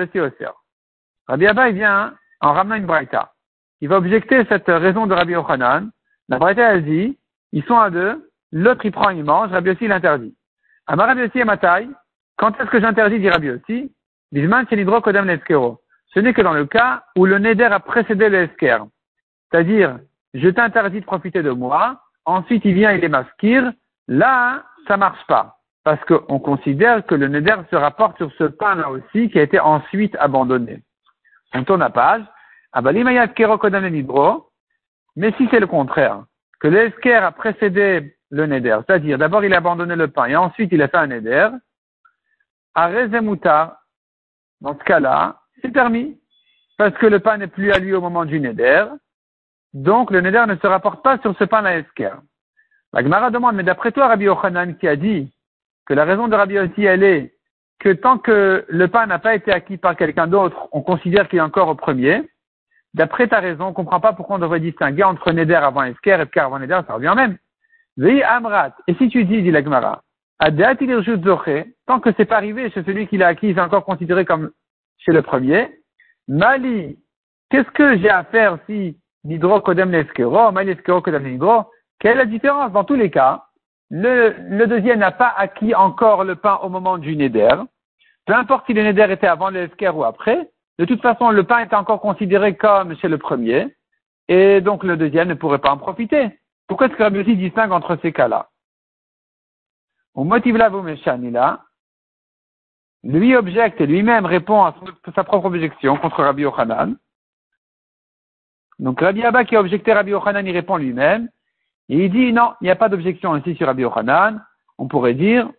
Abba, 1.46 1.68
il 1.70 1.74
vient 1.74 2.14
en 2.40 2.52
ramenant 2.52 2.74
une 2.74 2.86
braïta 2.86 3.34
il 3.84 3.88
va 3.88 3.98
objecter 3.98 4.46
cette 4.48 4.68
raison 4.68 5.06
de 5.06 5.12
Rabbi 5.12 5.32
Yochanan. 5.32 5.90
La 6.30 6.38
Braïta, 6.38 6.72
elle 6.72 6.86
dit, 6.86 7.18
ils 7.52 7.62
sont 7.64 7.78
à 7.78 7.90
deux, 7.90 8.30
l'autre 8.50 8.86
il 8.86 8.92
prend, 8.92 9.10
il 9.10 9.24
mange, 9.24 9.50
Rabbi 9.50 9.70
aussi 9.70 9.86
l'interdit. 9.86 10.34
Amar 10.86 11.08
Rabbi 11.08 11.24
aussi 11.24 11.40
et 11.40 11.44
Matai, 11.44 11.86
quand 12.38 12.58
est-ce 12.58 12.70
que 12.70 12.80
j'interdis, 12.80 13.20
dit 13.20 13.28
Rabbi 13.28 13.50
aussi, 13.50 13.92
Bisman. 14.32 14.64
Ce 14.70 16.20
n'est 16.20 16.32
que 16.32 16.40
dans 16.40 16.54
le 16.54 16.64
cas 16.64 17.04
où 17.14 17.26
le 17.26 17.38
Neder 17.38 17.64
a 17.64 17.78
précédé 17.78 18.30
le 18.30 18.48
C'est-à-dire, 18.58 19.98
je 20.34 20.48
t'interdis 20.48 21.00
de 21.00 21.06
profiter 21.06 21.42
de 21.42 21.50
moi, 21.50 22.00
ensuite 22.24 22.64
il 22.64 22.74
vient, 22.74 22.92
il 22.92 23.04
est 23.04 23.08
maskir, 23.08 23.72
là, 24.08 24.64
ça 24.86 24.96
marche 24.96 25.24
pas. 25.26 25.58
Parce 25.84 26.02
qu'on 26.04 26.38
considère 26.38 27.04
que 27.06 27.14
le 27.14 27.28
Neder 27.28 27.56
se 27.70 27.76
rapporte 27.76 28.16
sur 28.16 28.32
ce 28.38 28.44
pain-là 28.44 28.90
aussi 28.90 29.30
qui 29.30 29.38
a 29.38 29.42
été 29.42 29.60
ensuite 29.60 30.16
abandonné. 30.18 30.82
On 31.54 31.62
tourne 31.62 31.80
la 31.80 31.90
page. 31.90 32.22
Ah 32.72 32.82
bah, 32.82 32.92
mais 35.16 35.32
si 35.36 35.48
c'est 35.50 35.60
le 35.60 35.66
contraire, 35.66 36.24
que 36.60 36.68
l'esker 36.68 37.22
a 37.22 37.30
précédé 37.30 38.16
le 38.30 38.46
neder, 38.46 38.78
c'est-à-dire 38.86 39.18
d'abord 39.18 39.44
il 39.44 39.54
a 39.54 39.58
abandonné 39.58 39.94
le 39.94 40.08
pain 40.08 40.26
et 40.26 40.34
ensuite 40.34 40.70
il 40.72 40.82
a 40.82 40.88
fait 40.88 40.96
un 40.96 41.06
neder, 41.06 41.50
à 42.74 42.90
dans 44.60 44.78
ce 44.78 44.84
cas-là, 44.84 45.40
c'est 45.62 45.70
permis, 45.70 46.18
parce 46.76 46.96
que 46.96 47.06
le 47.06 47.20
pain 47.20 47.36
n'est 47.36 47.46
plus 47.46 47.70
à 47.70 47.78
lui 47.78 47.94
au 47.94 48.00
moment 48.00 48.24
du 48.24 48.40
neder, 48.40 48.86
donc 49.74 50.10
le 50.10 50.20
neder 50.20 50.44
ne 50.48 50.56
se 50.56 50.66
rapporte 50.66 51.02
pas 51.02 51.18
sur 51.18 51.36
ce 51.36 51.44
pain 51.44 51.64
à 51.64 51.76
esker. 51.76 52.12
La 52.92 53.02
Gemara 53.02 53.30
demande, 53.30 53.56
mais 53.56 53.62
d'après 53.64 53.92
toi, 53.92 54.08
Rabbi 54.08 54.24
Yochanan 54.24 54.76
qui 54.76 54.88
a 54.88 54.96
dit 54.96 55.30
que 55.84 55.94
la 55.94 56.04
raison 56.04 56.28
de 56.28 56.34
Rabbi 56.34 56.58
aussi 56.58 56.84
elle 56.84 57.02
est 57.02 57.34
que 57.80 57.90
tant 57.90 58.18
que 58.18 58.64
le 58.68 58.88
pain 58.88 59.06
n'a 59.06 59.18
pas 59.18 59.34
été 59.34 59.52
acquis 59.52 59.76
par 59.76 59.96
quelqu'un 59.96 60.26
d'autre, 60.26 60.68
on 60.72 60.80
considère 60.80 61.28
qu'il 61.28 61.40
est 61.40 61.42
encore 61.42 61.68
au 61.68 61.74
premier, 61.74 62.22
D'après 62.94 63.26
ta 63.26 63.40
raison, 63.40 63.66
on 63.66 63.68
ne 63.70 63.74
comprend 63.74 64.00
pas 64.00 64.12
pourquoi 64.12 64.36
on 64.36 64.38
devrait 64.38 64.60
distinguer 64.60 65.02
entre 65.02 65.32
Neder 65.32 65.54
avant 65.56 65.82
Esker 65.82 66.16
et 66.18 66.22
Esker 66.22 66.40
avant 66.40 66.60
Neder, 66.60 66.80
ça 66.86 66.94
revient 66.94 67.12
même. 67.16 67.36
Vei 67.96 68.22
Amrat. 68.22 68.74
Et 68.86 68.94
si 68.94 69.08
tu 69.08 69.24
dis, 69.24 69.42
dit 69.42 69.50
l'Agmara, 69.50 70.02
tant 70.38 72.00
que 72.00 72.10
c'est 72.16 72.24
pas 72.24 72.36
arrivé 72.36 72.70
chez 72.70 72.84
celui 72.84 73.08
qui 73.08 73.18
l'a 73.18 73.28
acquis, 73.28 73.48
il 73.48 73.58
est 73.58 73.60
encore 73.60 73.84
considéré 73.84 74.24
comme 74.24 74.50
chez 74.98 75.12
le 75.12 75.22
premier. 75.22 75.80
Mali, 76.28 76.96
qu'est-ce 77.50 77.70
que 77.70 77.98
j'ai 77.98 78.10
à 78.10 78.24
faire 78.24 78.58
si 78.66 78.96
Nidro 79.24 79.60
Kodem 79.60 79.90
l'Eskero, 79.90 80.52
Mali 80.52 80.72
Eskero 80.72 81.00
Kodem 81.00 81.24
Nidro? 81.24 81.70
Quelle 81.98 82.12
est 82.12 82.16
la 82.16 82.26
différence? 82.26 82.72
Dans 82.72 82.84
tous 82.84 82.94
les 82.94 83.10
cas, 83.10 83.46
le, 83.90 84.66
deuxième 84.66 84.98
n'a 84.98 85.12
pas 85.12 85.32
acquis 85.36 85.74
encore 85.74 86.24
le 86.24 86.36
pain 86.36 86.58
au 86.62 86.68
moment 86.68 86.98
du 86.98 87.16
Neder. 87.16 87.56
Peu 88.26 88.34
importe 88.34 88.66
si 88.66 88.72
le 88.72 88.82
Neder 88.82 89.12
était 89.12 89.26
avant 89.26 89.50
le 89.50 89.68
ou 89.92 90.04
après, 90.04 90.50
de 90.78 90.84
toute 90.84 91.00
façon, 91.00 91.30
le 91.30 91.44
pain 91.44 91.60
est 91.60 91.74
encore 91.74 92.00
considéré 92.00 92.56
comme 92.56 92.96
chez 92.96 93.08
le 93.08 93.18
premier, 93.18 93.76
et 94.28 94.60
donc 94.60 94.82
le 94.82 94.96
deuxième 94.96 95.28
ne 95.28 95.34
pourrait 95.34 95.58
pas 95.58 95.70
en 95.70 95.78
profiter. 95.78 96.40
Pourquoi 96.66 96.86
est-ce 96.86 96.96
que 96.96 97.02
Rabbi 97.02 97.20
aussi 97.20 97.36
distingue 97.36 97.72
entre 97.72 97.96
ces 98.02 98.12
cas-là 98.12 98.48
Au 100.14 100.24
motif 100.24 100.56
là, 100.56 100.70
là, 101.30 101.60
lui 103.04 103.36
objecte 103.36 103.80
et 103.80 103.86
lui-même 103.86 104.24
répond 104.24 104.64
à 104.64 104.74
sa 105.14 105.24
propre 105.24 105.46
objection 105.46 105.96
contre 105.98 106.22
Rabbi 106.22 106.42
Yochanan. 106.42 106.96
Donc 108.78 109.00
Rabbi 109.00 109.22
Abba 109.24 109.44
qui 109.44 109.56
a 109.56 109.60
objecté 109.60 109.92
Rabbi 109.92 110.10
Yochanan, 110.10 110.46
il 110.46 110.52
répond 110.52 110.76
lui-même. 110.76 111.28
Et 111.88 112.04
il 112.04 112.10
dit 112.10 112.32
non, 112.32 112.54
il 112.60 112.64
n'y 112.64 112.70
a 112.70 112.76
pas 112.76 112.88
d'objection 112.88 113.36
ici 113.36 113.54
sur 113.56 113.66
Rabbi 113.66 113.82
Yochanan. 113.82 114.42
On 114.78 114.88
pourrait 114.88 115.14
dire 115.14 115.50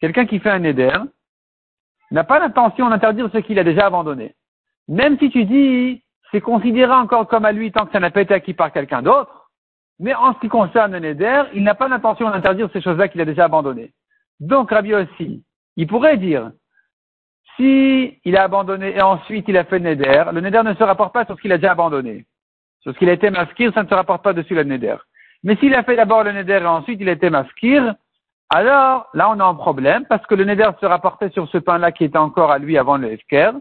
Quelqu'un 0.00 0.26
qui 0.26 0.38
fait 0.38 0.50
un 0.50 0.64
éder, 0.64 0.98
n'a 2.10 2.24
pas 2.24 2.38
l'intention 2.38 2.90
d'interdire 2.90 3.30
ce 3.32 3.38
qu'il 3.38 3.58
a 3.58 3.64
déjà 3.64 3.86
abandonné. 3.86 4.34
Même 4.88 5.18
si 5.18 5.30
tu 5.30 5.44
dis, 5.44 6.02
c'est 6.30 6.40
considéré 6.40 6.92
encore 6.92 7.26
comme 7.26 7.44
à 7.44 7.52
lui 7.52 7.72
tant 7.72 7.86
que 7.86 7.92
ça 7.92 8.00
n'a 8.00 8.10
pas 8.10 8.20
été 8.20 8.34
acquis 8.34 8.54
par 8.54 8.72
quelqu'un 8.72 9.02
d'autre, 9.02 9.50
mais 9.98 10.14
en 10.14 10.34
ce 10.34 10.40
qui 10.40 10.48
concerne 10.48 10.92
le 10.92 10.98
Neder, 10.98 11.44
il 11.54 11.62
n'a 11.62 11.74
pas 11.74 11.88
l'intention 11.88 12.28
d'interdire 12.30 12.68
ces 12.72 12.82
choses-là 12.82 13.08
qu'il 13.08 13.20
a 13.20 13.24
déjà 13.24 13.44
abandonnées. 13.44 13.92
Donc, 14.40 14.70
Rabbi 14.70 14.94
aussi, 14.94 15.44
il 15.76 15.86
pourrait 15.86 16.16
dire, 16.16 16.50
si 17.56 18.18
il 18.24 18.36
a 18.36 18.44
abandonné 18.44 18.96
et 18.96 19.02
ensuite 19.02 19.46
il 19.48 19.56
a 19.56 19.64
fait 19.64 19.78
le 19.78 19.90
Neder, 19.90 20.24
le 20.32 20.40
Neder 20.40 20.62
ne 20.64 20.74
se 20.74 20.82
rapporte 20.82 21.12
pas 21.12 21.24
sur 21.24 21.36
ce 21.36 21.42
qu'il 21.42 21.52
a 21.52 21.58
déjà 21.58 21.72
abandonné. 21.72 22.26
Sur 22.80 22.92
ce 22.92 22.98
qu'il 22.98 23.08
a 23.08 23.12
été 23.12 23.30
masquir, 23.30 23.72
ça 23.74 23.82
ne 23.82 23.88
se 23.88 23.94
rapporte 23.94 24.22
pas 24.22 24.32
dessus 24.32 24.54
le 24.54 24.64
Neder. 24.64 24.96
Mais 25.42 25.56
s'il 25.56 25.74
a 25.74 25.82
fait 25.82 25.96
d'abord 25.96 26.24
le 26.24 26.32
Neder 26.32 26.60
et 26.62 26.66
ensuite 26.66 27.00
il 27.00 27.08
a 27.08 27.12
été 27.12 27.30
masquir, 27.30 27.94
alors 28.50 29.08
là 29.14 29.30
on 29.30 29.40
a 29.40 29.44
un 29.44 29.54
problème 29.54 30.04
parce 30.08 30.24
que 30.26 30.34
le 30.34 30.44
Neder 30.44 30.70
se 30.80 30.86
rapportait 30.86 31.30
sur 31.30 31.48
ce 31.48 31.58
pain-là 31.58 31.92
qui 31.92 32.04
était 32.04 32.18
encore 32.18 32.50
à 32.50 32.58
lui 32.58 32.78
avant 32.78 32.96
le 32.96 33.12
Efker. 33.12 33.52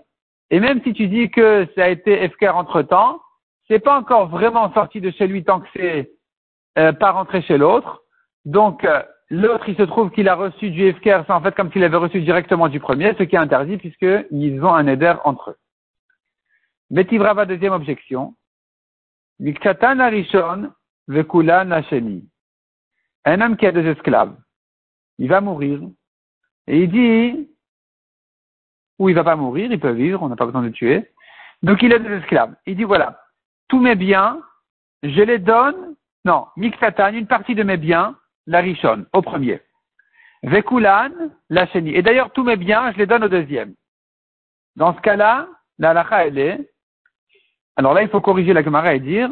Et 0.49 0.59
même 0.59 0.81
si 0.83 0.93
tu 0.93 1.07
dis 1.07 1.29
que 1.29 1.67
ça 1.75 1.85
a 1.85 1.89
été 1.89 2.23
Efker 2.23 2.49
entre 2.49 2.81
temps, 2.81 3.21
c'est 3.67 3.79
pas 3.79 3.97
encore 3.97 4.27
vraiment 4.27 4.71
sorti 4.73 5.01
de 5.01 5.11
chez 5.11 5.27
lui 5.27 5.43
tant 5.43 5.61
que 5.61 5.67
c'est 5.75 6.11
euh, 6.77 6.91
pas 6.91 7.11
rentré 7.11 7.41
chez 7.41 7.57
l'autre. 7.57 8.01
Donc, 8.45 8.83
euh, 8.83 9.01
l'autre, 9.33 9.67
il 9.67 9.75
se 9.75 9.83
trouve 9.83 10.11
qu'il 10.11 10.29
a 10.29 10.35
reçu 10.35 10.69
du 10.69 10.83
Efker, 10.83 11.21
c'est 11.25 11.33
en 11.33 11.41
fait 11.41 11.55
comme 11.55 11.71
s'il 11.71 11.83
avait 11.83 11.97
reçu 11.97 12.21
directement 12.21 12.67
du 12.69 12.79
premier, 12.79 13.13
ce 13.17 13.23
qui 13.23 13.35
est 13.35 13.39
interdit 13.39 13.77
puisqu'ils 13.77 14.63
ont 14.63 14.73
un 14.73 14.87
éder 14.87 15.13
entre 15.23 15.51
eux. 15.51 15.57
Betivrava, 16.89 17.45
deuxième 17.45 17.73
objection. 17.73 18.35
Miktatan 19.39 19.99
Arishon, 19.99 20.71
Vekula 21.07 21.65
Nasheni. 21.65 22.29
Un 23.25 23.41
homme 23.41 23.57
qui 23.57 23.65
a 23.65 23.71
deux 23.71 23.85
esclaves. 23.87 24.35
Il 25.17 25.29
va 25.29 25.41
mourir. 25.41 25.81
Et 26.67 26.83
il 26.83 26.91
dit, 26.91 27.49
ou 28.99 29.09
il 29.09 29.15
va 29.15 29.23
pas 29.23 29.35
mourir, 29.35 29.71
il 29.71 29.79
peut 29.79 29.91
vivre, 29.91 30.21
on 30.21 30.29
n'a 30.29 30.35
pas 30.35 30.45
besoin 30.45 30.61
de 30.61 30.69
tuer. 30.69 31.09
Donc 31.63 31.81
il 31.81 31.93
a 31.93 31.99
deux 31.99 32.17
esclaves. 32.17 32.55
Il 32.67 32.75
dit 32.75 32.83
voilà, 32.83 33.19
tous 33.67 33.79
mes 33.79 33.95
biens, 33.95 34.41
je 35.01 35.21
les 35.21 35.39
donne 35.39 35.95
non, 36.25 36.47
Miksatan, 36.55 37.13
une 37.13 37.27
partie 37.27 37.55
de 37.55 37.63
mes 37.63 37.75
biens, 37.75 38.15
la 38.47 38.59
richonne, 38.59 39.05
au 39.13 39.21
premier. 39.21 39.61
Vekulan, 40.43 41.11
la 41.49 41.67
chénie. 41.67 41.95
Et 41.95 42.01
d'ailleurs, 42.01 42.31
tous 42.31 42.43
mes 42.43 42.57
biens, 42.57 42.91
je 42.91 42.97
les 42.97 43.05
donne 43.05 43.23
au 43.23 43.29
deuxième. 43.29 43.75
Dans 44.75 44.95
ce 44.95 45.01
cas-là, 45.01 45.47
la 45.77 45.91
halakha, 45.91 46.27
elle 46.27 46.37
est. 46.37 46.73
Alors 47.75 47.93
là, 47.93 48.03
il 48.03 48.09
faut 48.09 48.21
corriger 48.21 48.53
la 48.53 48.63
Gemara 48.63 48.93
et 48.93 48.99
dire, 48.99 49.29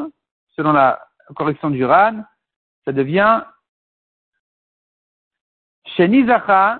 selon 0.55 0.71
la 0.71 1.05
correction 1.35 1.69
du 1.69 1.83
RAN, 1.85 2.23
ça 2.85 2.91
devient 2.91 3.43
Shenizacha, 5.85 6.79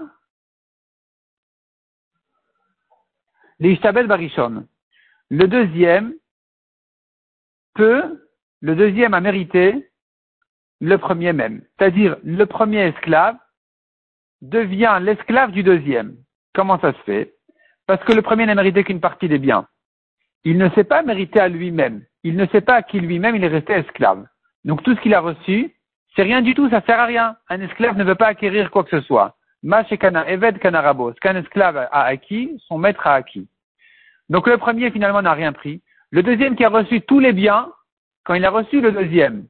l'Ishtabel 3.60 4.08
Barishon. 4.08 4.68
Le 5.30 5.48
deuxième 5.48 6.14
peut, 7.74 8.28
le 8.62 8.76
deuxième 8.76 9.14
a 9.14 9.22
mérité 9.22 9.91
le 10.82 10.98
premier 10.98 11.32
même. 11.32 11.62
C'est-à-dire, 11.78 12.18
le 12.24 12.46
premier 12.46 12.88
esclave 12.88 13.36
devient 14.42 14.98
l'esclave 15.02 15.52
du 15.52 15.64
deuxième. 15.64 16.16
Comment 16.54 16.80
ça 16.80 16.92
se 16.92 16.98
fait? 17.06 17.36
Parce 17.86 18.04
que 18.04 18.14
le 18.14 18.24
premier 18.24 18.48
n'a 18.48 18.56
mérité 18.56 18.84
qu'une 18.84 19.00
partie 19.00 19.30
des 19.30 19.38
biens. 19.38 19.68
Il 20.44 20.58
ne 20.58 20.70
s'est 20.72 20.84
pas 20.84 21.04
mérité 21.04 21.40
à 21.40 21.48
lui-même. 21.48 22.04
Il 22.24 22.36
ne 22.36 22.48
sait 22.48 22.62
pas 22.62 22.76
à 22.76 22.82
qui 22.82 23.00
lui-même 23.00 23.36
il 23.36 23.44
est 23.44 23.48
resté 23.48 23.74
esclave. 23.74 24.26
Donc 24.66 24.82
tout 24.84 24.96
ce 24.96 25.02
qu'il 25.02 25.14
a 25.14 25.20
reçu, 25.20 25.76
c'est 26.16 26.24
rien 26.24 26.42
du 26.42 26.56
tout, 26.56 26.70
ça 26.70 26.82
sert 26.82 27.00
à 27.00 27.06
rien. 27.06 27.36
Un 27.50 27.62
esclave 27.62 27.96
ne 27.96 28.04
veut 28.04 28.16
pas 28.16 28.28
acquérir 28.28 28.72
quoi 28.72 28.84
que 28.84 28.90
ce 28.90 29.06
soit. 29.06 29.38
Kana, 30.00 30.28
Eved 30.28 30.58
Kanarabo. 30.58 31.14
Ce 31.14 31.20
qu'un 31.20 31.36
esclave 31.36 31.78
a 31.78 32.04
acquis, 32.04 32.60
son 32.68 32.80
maître 32.80 33.06
a 33.06 33.14
acquis. 33.14 33.48
Donc 34.30 34.48
le 34.48 34.58
premier 34.58 34.90
finalement 34.90 35.22
n'a 35.22 35.34
rien 35.34 35.54
pris. 35.54 35.84
Le 36.10 36.24
deuxième 36.24 36.56
qui 36.56 36.66
a 36.66 36.70
reçu 36.70 37.02
tous 37.02 37.20
les 37.20 37.34
biens, 37.34 37.72
quand 38.24 38.34
il 38.34 38.46
a 38.46 38.50
reçu 38.50 38.82
le 38.82 38.92
deuxième, 38.92 39.46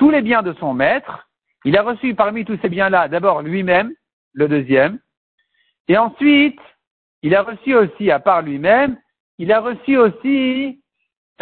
tous 0.00 0.08
les 0.08 0.22
biens 0.22 0.42
de 0.42 0.54
son 0.54 0.72
maître. 0.72 1.28
Il 1.66 1.76
a 1.76 1.82
reçu 1.82 2.14
parmi 2.14 2.46
tous 2.46 2.58
ces 2.62 2.70
biens-là 2.70 3.08
d'abord 3.08 3.42
lui-même, 3.42 3.92
le 4.32 4.48
deuxième, 4.48 4.98
et 5.88 5.98
ensuite 5.98 6.58
il 7.22 7.34
a 7.34 7.42
reçu 7.42 7.74
aussi, 7.74 8.10
à 8.10 8.18
part 8.18 8.40
lui-même, 8.40 8.96
il 9.36 9.52
a 9.52 9.60
reçu 9.60 9.98
aussi, 9.98 10.82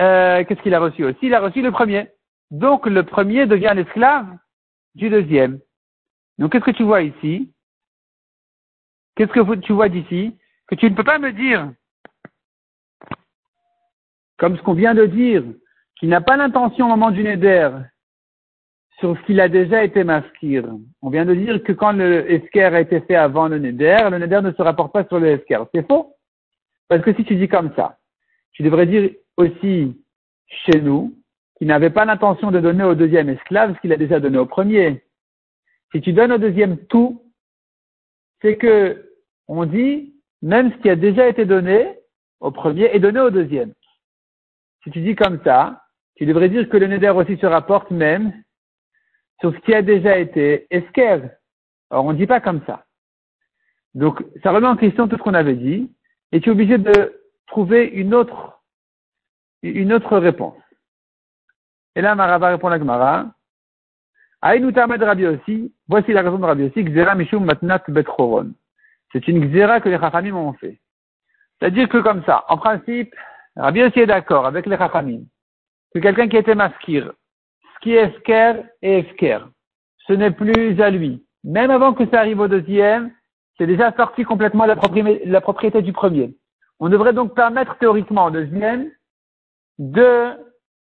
euh, 0.00 0.42
qu'est-ce 0.44 0.60
qu'il 0.62 0.74
a 0.74 0.80
reçu 0.80 1.04
aussi? 1.04 1.18
Il 1.22 1.34
a 1.34 1.40
reçu 1.40 1.62
le 1.62 1.70
premier. 1.70 2.08
Donc 2.50 2.86
le 2.86 3.04
premier 3.04 3.46
devient 3.46 3.72
l'esclave 3.76 4.26
du 4.96 5.08
deuxième. 5.08 5.60
Donc 6.38 6.50
qu'est-ce 6.50 6.64
que 6.64 6.72
tu 6.72 6.82
vois 6.82 7.02
ici? 7.02 7.52
Qu'est-ce 9.14 9.30
que 9.30 9.54
tu 9.54 9.72
vois 9.72 9.88
d'ici? 9.88 10.36
Que 10.66 10.74
tu 10.74 10.90
ne 10.90 10.96
peux 10.96 11.04
pas 11.04 11.20
me 11.20 11.30
dire, 11.30 11.72
comme 14.36 14.56
ce 14.56 14.62
qu'on 14.62 14.74
vient 14.74 14.94
de 14.94 15.06
dire, 15.06 15.44
qu'il 15.94 16.08
n'a 16.08 16.20
pas 16.20 16.36
l'intention 16.36 16.86
au 16.86 16.88
moment 16.88 17.12
du 17.12 17.22
Neder 17.22 17.70
sur 18.98 19.16
ce 19.16 19.22
qu'il 19.24 19.40
a 19.40 19.48
déjà 19.48 19.84
été 19.84 20.02
masquir. 20.02 20.64
On 21.02 21.10
vient 21.10 21.24
de 21.24 21.34
dire 21.34 21.62
que 21.62 21.72
quand 21.72 21.92
le 21.92 22.30
esker 22.30 22.64
a 22.64 22.80
été 22.80 23.00
fait 23.02 23.14
avant 23.14 23.48
le 23.48 23.58
neder, 23.58 24.08
le 24.10 24.18
neder 24.18 24.40
ne 24.42 24.52
se 24.52 24.62
rapporte 24.62 24.92
pas 24.92 25.04
sur 25.04 25.20
le 25.20 25.28
esker. 25.28 25.60
C'est 25.72 25.86
faux. 25.86 26.16
Parce 26.88 27.02
que 27.02 27.14
si 27.14 27.24
tu 27.24 27.36
dis 27.36 27.48
comme 27.48 27.72
ça, 27.76 27.98
tu 28.52 28.62
devrais 28.62 28.86
dire 28.86 29.10
aussi 29.36 30.02
chez 30.46 30.80
nous 30.80 31.14
qu'il 31.56 31.68
n'avait 31.68 31.90
pas 31.90 32.04
l'intention 32.04 32.50
de 32.50 32.60
donner 32.60 32.84
au 32.84 32.94
deuxième 32.94 33.28
esclave 33.28 33.74
ce 33.74 33.80
qu'il 33.80 33.92
a 33.92 33.96
déjà 33.96 34.18
donné 34.18 34.38
au 34.38 34.46
premier. 34.46 35.04
Si 35.92 36.00
tu 36.00 36.12
donnes 36.12 36.32
au 36.32 36.38
deuxième 36.38 36.76
tout, 36.86 37.22
c'est 38.42 38.56
que 38.56 39.10
on 39.46 39.64
dit 39.64 40.14
même 40.42 40.72
ce 40.72 40.76
qui 40.78 40.90
a 40.90 40.96
déjà 40.96 41.28
été 41.28 41.44
donné 41.44 41.98
au 42.40 42.50
premier 42.50 42.84
est 42.94 43.00
donné 43.00 43.20
au 43.20 43.30
deuxième. 43.30 43.72
Si 44.82 44.90
tu 44.90 45.00
dis 45.00 45.14
comme 45.14 45.40
ça, 45.44 45.84
tu 46.16 46.26
devrais 46.26 46.48
dire 46.48 46.68
que 46.68 46.76
le 46.76 46.86
neder 46.86 47.10
aussi 47.10 47.36
se 47.36 47.46
rapporte 47.46 47.90
même 47.90 48.32
sur 49.40 49.52
ce 49.54 49.58
qui 49.60 49.74
a 49.74 49.82
déjà 49.82 50.18
été 50.18 50.66
esker. 50.70 51.20
Alors 51.90 52.04
on 52.04 52.12
ne 52.12 52.18
dit 52.18 52.26
pas 52.26 52.40
comme 52.40 52.62
ça. 52.66 52.84
Donc 53.94 54.24
ça 54.42 54.52
remet 54.52 54.66
en 54.66 54.76
question 54.76 55.08
tout 55.08 55.16
ce 55.16 55.22
qu'on 55.22 55.34
avait 55.34 55.54
dit, 55.54 55.90
et 56.32 56.40
tu 56.40 56.48
es 56.48 56.52
obligé 56.52 56.78
de 56.78 57.20
trouver 57.46 57.86
une 57.86 58.14
autre, 58.14 58.60
une 59.62 59.92
autre 59.92 60.18
réponse. 60.18 60.62
Et 61.96 62.00
là, 62.00 62.14
Marava 62.14 62.50
répond 62.50 62.68
à 62.68 62.78
Gemara. 62.78 63.26
Aïnou 64.40 64.70
de 64.70 65.04
Rabbi 65.04 65.26
aussi, 65.26 65.74
voici 65.88 66.12
la 66.12 66.22
raison 66.22 66.38
de 66.38 66.44
Rabbi 66.44 66.64
aussi, 66.64 66.84
Gzera 66.84 67.16
Mishum 67.16 67.44
Matnat 67.44 67.82
Bet 67.88 68.04
C'est 69.12 69.26
une 69.26 69.50
Gzera 69.50 69.80
que 69.80 69.88
les 69.88 69.98
Chachamim 69.98 70.36
ont 70.36 70.52
fait. 70.52 70.78
C'est-à-dire 71.58 71.88
que 71.88 71.98
comme 71.98 72.22
ça, 72.24 72.44
en 72.48 72.56
principe, 72.56 73.16
Rabbi 73.56 73.82
aussi 73.82 73.98
est 73.98 74.06
d'accord 74.06 74.46
avec 74.46 74.66
les 74.66 74.76
Chachamim, 74.76 75.22
que 75.92 75.98
quelqu'un 75.98 76.28
qui 76.28 76.36
était 76.36 76.54
maskir, 76.54 77.12
qui 77.88 77.94
est 78.32 78.64
Esker. 78.82 79.38
Ce 80.06 80.12
n'est 80.12 80.30
plus 80.30 80.80
à 80.80 80.90
lui. 80.90 81.24
Même 81.44 81.70
avant 81.70 81.94
que 81.94 82.06
ça 82.10 82.20
arrive 82.20 82.40
au 82.40 82.48
deuxième, 82.48 83.10
c'est 83.56 83.66
déjà 83.66 83.92
sorti 83.96 84.24
complètement 84.24 84.66
la, 84.66 84.76
la 85.24 85.40
propriété 85.40 85.82
du 85.82 85.92
premier. 85.92 86.36
On 86.80 86.88
devrait 86.88 87.12
donc 87.12 87.34
permettre 87.34 87.76
théoriquement 87.78 88.26
au 88.26 88.30
deuxième 88.30 88.90
de 89.78 90.32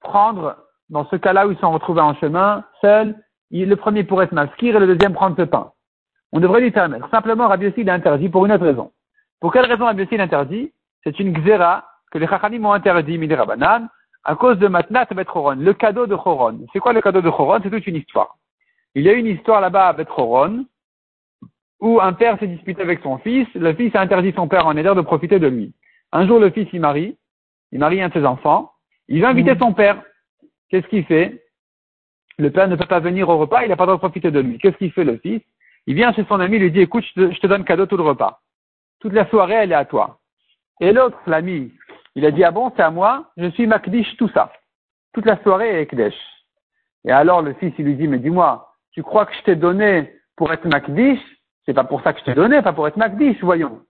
prendre, 0.00 0.57
dans 0.88 1.07
ce 1.09 1.16
cas-là 1.16 1.47
où 1.47 1.52
ils 1.52 1.59
sont 1.59 1.71
retrouvés 1.71 2.00
en 2.00 2.14
chemin, 2.16 2.64
seul, 2.80 3.16
le 3.50 3.75
premier 3.75 4.04
pourrait 4.04 4.26
être 4.26 4.33
masquir 4.33 4.76
et 4.76 4.80
le 4.80 4.87
deuxième 4.87 5.14
prendre 5.14 5.37
ce 5.37 5.42
pain. 5.42 5.73
On 6.33 6.40
devrait 6.40 6.61
lui 6.61 6.71
permettre. 6.71 7.09
Simplement, 7.11 7.49
Rabbi 7.49 7.66
Yossi 7.66 7.85
l'a 7.85 7.95
interdit 7.95 8.28
pour 8.28 8.47
une 8.47 8.52
autre 8.52 8.64
raison. 8.64 8.92
Pour 9.40 9.52
quelle 9.52 9.66
raison 9.66 9.87
Rabbi 9.87 10.02
Yossi 10.02 10.16
l'interdit 10.16 10.73
C'est 11.02 11.19
une 11.19 11.33
xéra 11.33 11.87
que 12.12 12.19
les 12.19 12.28
Chachamim 12.28 12.64
ont 12.64 12.73
interdit, 12.73 13.19
Midi 13.19 13.35
Rabanan, 13.35 13.88
à 14.25 14.37
cause 14.37 14.59
de 14.59 14.69
Matnat 14.69 15.07
Betchoron, 15.07 15.57
le 15.57 15.73
cadeau 15.73 16.07
de 16.07 16.15
Choron. 16.15 16.67
C'est 16.73 16.79
quoi 16.79 16.93
le 16.93 17.00
cadeau 17.00 17.23
de 17.23 17.31
Choron? 17.31 17.61
C'est 17.62 17.71
toute 17.71 17.87
une 17.87 17.97
histoire. 17.97 18.37
Il 18.95 19.03
y 19.03 19.09
a 19.09 19.12
une 19.12 19.27
histoire 19.27 19.61
là-bas 19.61 19.89
à 19.89 19.93
Betchoron 19.93 20.67
où 21.81 22.00
un 22.00 22.12
père 22.12 22.39
s'est 22.39 22.47
disputé 22.47 22.83
avec 22.83 23.00
son 23.03 23.19
fils. 23.19 23.49
Le 23.55 23.73
fils 23.75 23.95
a 23.95 24.00
interdit 24.00 24.33
son 24.37 24.49
père 24.49 24.67
en 24.67 24.77
Éder 24.77 24.93
de 24.95 25.00
profiter 25.00 25.39
de 25.39 25.47
lui. 25.47 25.73
Un 26.12 26.27
jour, 26.27 26.39
le 26.39 26.50
fils 26.50 26.69
il 26.73 26.81
marie, 26.81 27.17
il 27.73 27.79
marie 27.79 28.03
un 28.03 28.09
de 28.09 28.12
ses 28.12 28.27
enfants. 28.27 28.73
Il 29.09 29.23
va 29.23 29.31
inviter 29.31 29.57
son 29.59 29.73
père. 29.73 30.03
Qu'est-ce 30.69 30.87
qu'il 30.89 31.05
fait? 31.05 31.45
Le 32.39 32.50
père 32.50 32.69
ne 32.69 32.77
peut 32.77 32.87
pas 32.87 33.00
venir 33.00 33.29
au 33.29 33.39
repas, 33.39 33.65
il 33.65 33.69
n'a 33.69 33.77
pas 33.77 33.85
le 33.85 33.89
droit 33.89 33.97
de 33.97 34.00
profiter 34.00 34.31
de 34.31 34.41
lui. 34.41 34.59
Qu'est-ce 34.59 34.77
qu'il 34.77 34.93
fait 34.93 35.05
le 35.05 35.19
fils? 35.19 35.43
Il 35.87 35.95
vient 35.95 36.12
chez 36.12 36.25
son 36.27 36.41
ami, 36.41 36.57
il 36.57 36.62
lui 36.62 36.71
dit 36.71 36.81
écoute, 36.81 37.05
je 37.05 37.21
te, 37.21 37.35
je 37.35 37.41
te 37.41 37.47
donne 37.47 37.65
cadeau 37.65 37.87
tout 37.87 37.97
le 37.97 38.03
repas. 38.03 38.41
Toute 39.00 39.12
la 39.12 39.29
soirée, 39.29 39.55
elle 39.55 39.73
est 39.73 39.77
à 39.77 39.85
toi. 39.85 40.19
Et 40.81 40.93
l'autre, 40.93 41.19
l'ami, 41.27 41.73
il 42.21 42.27
a 42.27 42.31
dit, 42.33 42.45
ah 42.45 42.50
bon, 42.50 42.71
c'est 42.77 42.83
à 42.83 42.91
moi, 42.91 43.31
je 43.39 43.49
suis 43.53 43.67
Makdish, 43.67 44.15
tout 44.19 44.29
ça. 44.29 44.53
Toute 45.15 45.25
la 45.25 45.43
soirée 45.43 45.81
est 45.81 45.87
Kdesh. 45.87 46.15
Et 47.07 47.11
alors 47.11 47.41
le 47.41 47.55
fils, 47.55 47.73
il 47.79 47.87
lui 47.87 47.95
dit, 47.95 48.09
mais 48.09 48.19
dis-moi, 48.19 48.75
tu 48.93 49.03
crois 49.03 49.25
que 49.25 49.35
je 49.35 49.43
t'ai 49.43 49.57
donné 49.57 50.12
pour 50.37 50.53
être 50.53 50.69
Makdish? 50.69 51.19
C'est 51.65 51.73
pas 51.73 51.85
pour 51.85 52.03
ça 52.03 52.12
que 52.12 52.21
je 52.21 52.27
t'ai 52.27 52.35
donné, 52.35 52.61
pas 52.61 52.75
pour 52.75 52.87
être 52.87 52.99
Makdish, 52.99 53.43
voyons. 53.43 53.81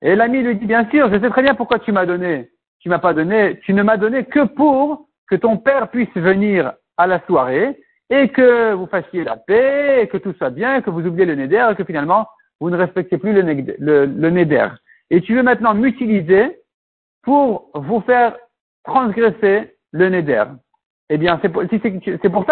Et 0.00 0.16
l'ami 0.16 0.42
lui 0.42 0.56
dit, 0.56 0.64
bien 0.64 0.88
sûr, 0.88 1.12
je 1.12 1.20
sais 1.20 1.28
très 1.28 1.42
bien 1.42 1.54
pourquoi 1.54 1.78
tu 1.80 1.92
m'as 1.92 2.06
donné. 2.06 2.48
Tu 2.78 2.88
m'as 2.88 2.98
pas 2.98 3.12
donné, 3.12 3.60
tu 3.60 3.74
ne 3.74 3.82
m'as 3.82 3.98
donné 3.98 4.24
que 4.24 4.46
pour 4.46 5.08
que 5.28 5.36
ton 5.36 5.58
père 5.58 5.90
puisse 5.90 6.14
venir 6.14 6.72
à 6.96 7.06
la 7.06 7.20
soirée 7.26 7.78
et 8.08 8.28
que 8.28 8.72
vous 8.72 8.86
fassiez 8.86 9.22
la 9.22 9.36
paix, 9.36 10.08
que 10.10 10.16
tout 10.16 10.32
soit 10.38 10.48
bien, 10.48 10.80
que 10.80 10.88
vous 10.88 11.06
oubliez 11.06 11.26
le 11.26 11.34
Neder, 11.34 11.68
et 11.70 11.74
que 11.74 11.84
finalement, 11.84 12.26
vous 12.58 12.70
ne 12.70 12.76
respectez 12.78 13.18
plus 13.18 13.34
le, 13.34 13.42
le, 13.78 14.06
le 14.06 14.30
et 15.10 15.20
tu 15.20 15.34
veux 15.34 15.42
maintenant 15.42 15.74
m'utiliser 15.74 16.59
pour 17.22 17.70
vous 17.74 18.00
faire 18.02 18.36
transgresser 18.84 19.76
le 19.92 20.08
neder. 20.08 20.44
Eh 21.08 21.18
bien, 21.18 21.38
c'est 21.42 21.48
pour, 21.48 21.62
ça 21.62 21.68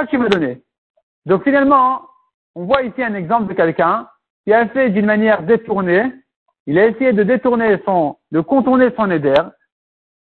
que 0.04 0.10
tu 0.10 0.18
me 0.18 0.28
donné. 0.28 0.62
Donc 1.26 1.44
finalement, 1.44 2.02
on 2.54 2.64
voit 2.64 2.82
ici 2.82 3.02
un 3.02 3.14
exemple 3.14 3.48
de 3.48 3.54
quelqu'un 3.54 4.08
qui 4.44 4.52
a 4.52 4.66
fait 4.68 4.90
d'une 4.90 5.06
manière 5.06 5.42
détournée, 5.42 6.12
il 6.66 6.78
a 6.78 6.86
essayé 6.86 7.12
de 7.12 7.22
détourner 7.22 7.80
son, 7.84 8.16
de 8.32 8.40
contourner 8.40 8.90
son 8.96 9.06
neder, 9.06 9.42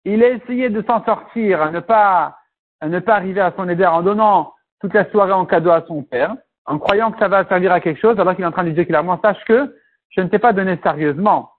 il 0.06 0.24
a 0.24 0.30
essayé 0.30 0.70
de 0.70 0.82
s'en 0.84 1.04
sortir, 1.04 1.62
à 1.62 1.72
ne 1.72 1.80
pas, 1.80 2.38
à 2.82 2.88
ne 2.88 3.00
pas 3.00 3.16
arriver 3.16 3.42
à 3.42 3.54
son 3.58 3.66
neder 3.66 3.88
en 3.88 4.02
donnant 4.02 4.54
toute 4.80 4.94
la 4.94 5.10
soirée 5.10 5.34
en 5.34 5.46
cadeau 5.46 5.72
à 5.72 5.84
son 5.88 6.04
père, 6.04 6.36
en 6.66 6.78
croyant 6.78 7.12
que 7.12 7.20
ça 7.20 7.28
va 7.28 7.46
servir 7.46 7.72
à 7.72 7.80
quelque 7.80 8.00
chose, 8.00 8.20
alors 8.20 8.36
qu'il 8.36 8.44
est 8.44 8.48
en 8.48 8.52
train 8.52 8.64
de 8.64 8.72
dire 8.72 8.86
clairement, 8.86 9.20
sache 9.22 9.44
que 9.46 9.76
je 10.10 10.22
ne 10.22 10.28
t'ai 10.28 10.40
pas 10.40 10.54
donné 10.54 10.78
sérieusement. 10.84 11.52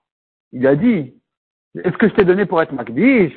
Il 0.51 0.65
a 0.67 0.75
dit, 0.75 1.20
est-ce 1.75 1.97
que 1.97 2.09
je 2.09 2.13
t'ai 2.13 2.25
donné 2.25 2.45
pour 2.45 2.61
être 2.61 2.73
Makdish 2.73 3.33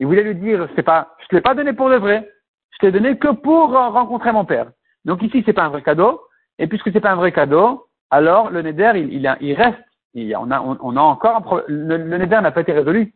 Il 0.00 0.06
voulait 0.06 0.22
lui 0.22 0.34
dire, 0.34 0.68
je 0.76 0.80
pas, 0.82 1.14
je 1.22 1.26
te 1.28 1.36
l'ai 1.36 1.42
pas 1.42 1.54
donné 1.54 1.72
pour 1.72 1.88
le 1.88 1.96
vrai. 1.96 2.28
Je 2.72 2.78
t'ai 2.78 2.92
donné 2.92 3.18
que 3.18 3.28
pour 3.28 3.70
rencontrer 3.70 4.32
mon 4.32 4.44
père. 4.44 4.70
Donc 5.04 5.22
ici, 5.22 5.42
c'est 5.46 5.52
pas 5.52 5.64
un 5.64 5.70
vrai 5.70 5.82
cadeau. 5.82 6.20
Et 6.58 6.66
puisque 6.66 6.92
c'est 6.92 7.00
pas 7.00 7.12
un 7.12 7.16
vrai 7.16 7.32
cadeau, 7.32 7.86
alors 8.10 8.50
le 8.50 8.62
neder, 8.62 8.92
il, 8.96 9.36
il, 9.40 9.54
reste. 9.54 9.78
Il, 10.14 10.34
on, 10.36 10.50
a, 10.50 10.60
on, 10.60 10.96
a 10.96 11.00
encore 11.00 11.36
un 11.36 11.40
problème. 11.40 11.66
Le, 11.68 11.96
le 11.96 12.18
neder 12.18 12.40
n'a 12.40 12.50
pas 12.50 12.62
été 12.62 12.72
résolu. 12.72 13.14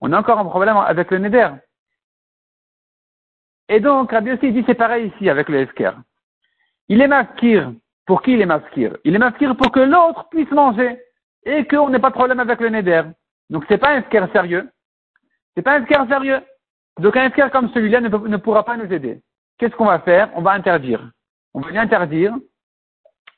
On 0.00 0.12
a 0.12 0.18
encore 0.18 0.38
un 0.38 0.44
problème 0.44 0.76
avec 0.76 1.10
le 1.10 1.18
neder. 1.18 1.48
Et 3.68 3.80
donc, 3.80 4.10
Rabbi 4.10 4.36
dit 4.38 4.64
c'est 4.66 4.74
pareil 4.74 5.12
ici 5.14 5.30
avec 5.30 5.48
le 5.48 5.60
esker. 5.60 5.92
Il 6.88 7.00
est 7.00 7.08
maskir. 7.08 7.72
Pour 8.04 8.20
qui 8.22 8.32
il 8.32 8.40
est 8.40 8.46
maskir 8.46 8.96
Il 9.04 9.14
est 9.14 9.18
maskir 9.18 9.56
pour 9.56 9.70
que 9.70 9.80
l'autre 9.80 10.28
puisse 10.28 10.50
manger 10.50 10.98
et 11.44 11.66
qu'on 11.66 11.88
n'ait 11.88 12.00
pas 12.00 12.10
de 12.10 12.14
problème 12.14 12.40
avec 12.40 12.60
le 12.60 12.68
neder. 12.68 13.02
Donc 13.52 13.64
c'est 13.68 13.78
pas 13.78 13.90
un 13.90 14.00
esker 14.00 14.24
sérieux. 14.32 14.68
C'est 15.54 15.62
pas 15.62 15.74
un 15.74 15.82
esker 15.82 16.08
sérieux. 16.08 16.40
Donc 16.98 17.16
un 17.16 17.26
esker 17.26 17.48
comme 17.52 17.68
celui-là 17.68 18.00
ne, 18.00 18.08
ne, 18.08 18.36
pourra 18.38 18.64
pas 18.64 18.78
nous 18.78 18.90
aider. 18.90 19.20
Qu'est-ce 19.58 19.76
qu'on 19.76 19.84
va 19.84 19.98
faire? 20.00 20.30
On 20.34 20.40
va 20.40 20.52
interdire. 20.52 21.10
On 21.52 21.60
va 21.60 21.70
lui 21.70 21.78
interdire 21.78 22.34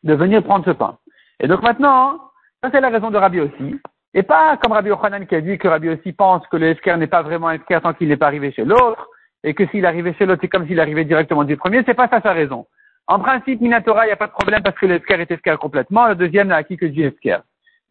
de 0.05 0.15
venir 0.15 0.45
prendre 0.45 0.65
ce 0.65 0.71
pain. 0.71 0.99
Et 1.41 1.49
donc 1.49 1.63
maintenant, 1.63 2.21
ça 2.63 2.71
c'est 2.71 2.81
la 2.81 2.91
raison 2.91 3.11
de 3.11 3.19
Rabbi 3.19 3.41
aussi. 3.41 3.77
Et 4.15 4.23
pas 4.23 4.57
comme 4.59 4.71
Rabbi 4.71 4.93
Ochanan 4.93 5.27
qui 5.27 5.35
a 5.35 5.41
dit 5.41 5.59
que 5.59 5.67
Rabbi 5.67 5.89
aussi 5.89 6.13
pense 6.13 6.47
que 6.47 6.57
le 6.57 6.69
esker 6.69 6.97
n'est 6.97 7.09
pas 7.09 7.23
vraiment 7.23 7.49
un 7.49 7.59
tant 7.59 7.93
qu'il 7.93 8.09
n'est 8.09 8.17
pas 8.17 8.29
arrivé 8.29 8.53
chez 8.53 8.65
l'autre, 8.65 9.09
et 9.43 9.53
que 9.53 9.67
s'il 9.67 9.85
arrivait 9.85 10.15
chez 10.15 10.27
l'autre, 10.27 10.43
c'est 10.43 10.49
comme 10.49 10.69
s'il 10.69 10.79
arrivait 10.79 11.05
directement 11.05 11.43
du 11.43 11.57
premier, 11.57 11.83
c'est 11.85 11.95
pas 11.95 12.09
ça 12.09 12.21
sa 12.21 12.33
raison. 12.33 12.67
En 13.09 13.19
principe, 13.19 13.61
Minatora, 13.61 14.05
il 14.05 14.09
n'y 14.09 14.13
a 14.13 14.17
pas 14.17 14.29
de 14.29 14.33
problème 14.33 14.63
parce 14.63 14.79
que 14.79 14.87
l'esker 14.87 15.21
est 15.21 15.31
esker 15.31 15.57
complètement, 15.61 16.07
le 16.07 16.15
deuxième 16.15 16.49
n'a 16.49 16.57
acquis 16.57 16.77
que 16.77 16.87
du 16.87 17.05
esker. 17.05 17.39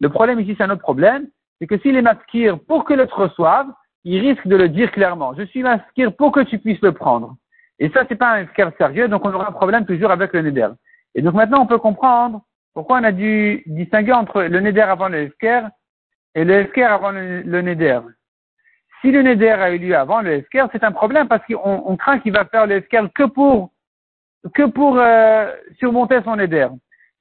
Le 0.00 0.08
problème 0.08 0.40
ici, 0.40 0.54
c'est 0.56 0.64
un 0.64 0.70
autre 0.70 0.80
problème, 0.80 1.28
c'est 1.64 1.76
que 1.76 1.78
s'il 1.78 1.96
est 1.96 2.02
maskir 2.02 2.58
pour 2.68 2.84
que 2.84 2.92
l'autre 2.92 3.22
reçoive, 3.22 3.66
il 4.04 4.20
risque 4.20 4.46
de 4.46 4.54
le 4.54 4.68
dire 4.68 4.92
clairement. 4.92 5.32
Je 5.32 5.44
suis 5.44 5.62
maskir 5.62 6.14
pour 6.14 6.30
que 6.30 6.40
tu 6.40 6.58
puisses 6.58 6.82
le 6.82 6.92
prendre. 6.92 7.36
Et 7.78 7.88
ça, 7.88 8.04
c'est 8.06 8.16
pas 8.16 8.32
un 8.32 8.42
esker 8.42 8.68
sérieux, 8.76 9.08
donc 9.08 9.24
on 9.24 9.32
aura 9.32 9.48
un 9.48 9.52
problème 9.52 9.86
toujours 9.86 10.10
avec 10.10 10.34
le 10.34 10.42
neder. 10.42 10.68
Et 11.14 11.22
donc 11.22 11.32
maintenant, 11.32 11.62
on 11.62 11.66
peut 11.66 11.78
comprendre 11.78 12.42
pourquoi 12.74 12.98
on 12.98 13.04
a 13.04 13.12
dû 13.12 13.62
distinguer 13.64 14.12
entre 14.12 14.42
le 14.42 14.60
neder 14.60 14.82
avant 14.82 15.08
le 15.08 15.22
esker 15.22 15.62
et 16.34 16.44
le 16.44 16.52
esker 16.52 16.82
avant 16.82 17.12
le, 17.12 17.62
neder. 17.62 18.00
Si 19.00 19.10
le 19.10 19.22
neder 19.22 19.52
a 19.52 19.70
eu 19.70 19.78
lieu 19.78 19.96
avant 19.96 20.20
le 20.20 20.32
esker, 20.34 20.66
c'est 20.70 20.84
un 20.84 20.92
problème 20.92 21.28
parce 21.28 21.46
qu'on 21.46 21.96
craint 21.96 22.18
qu'il 22.18 22.34
va 22.34 22.44
faire 22.44 22.66
le 22.66 22.76
esker 22.76 23.04
que 23.14 23.24
pour 23.24 23.70
que 24.52 24.66
pour 24.66 24.98
euh, 24.98 25.50
surmonter 25.78 26.20
son 26.24 26.36
neder. 26.36 26.68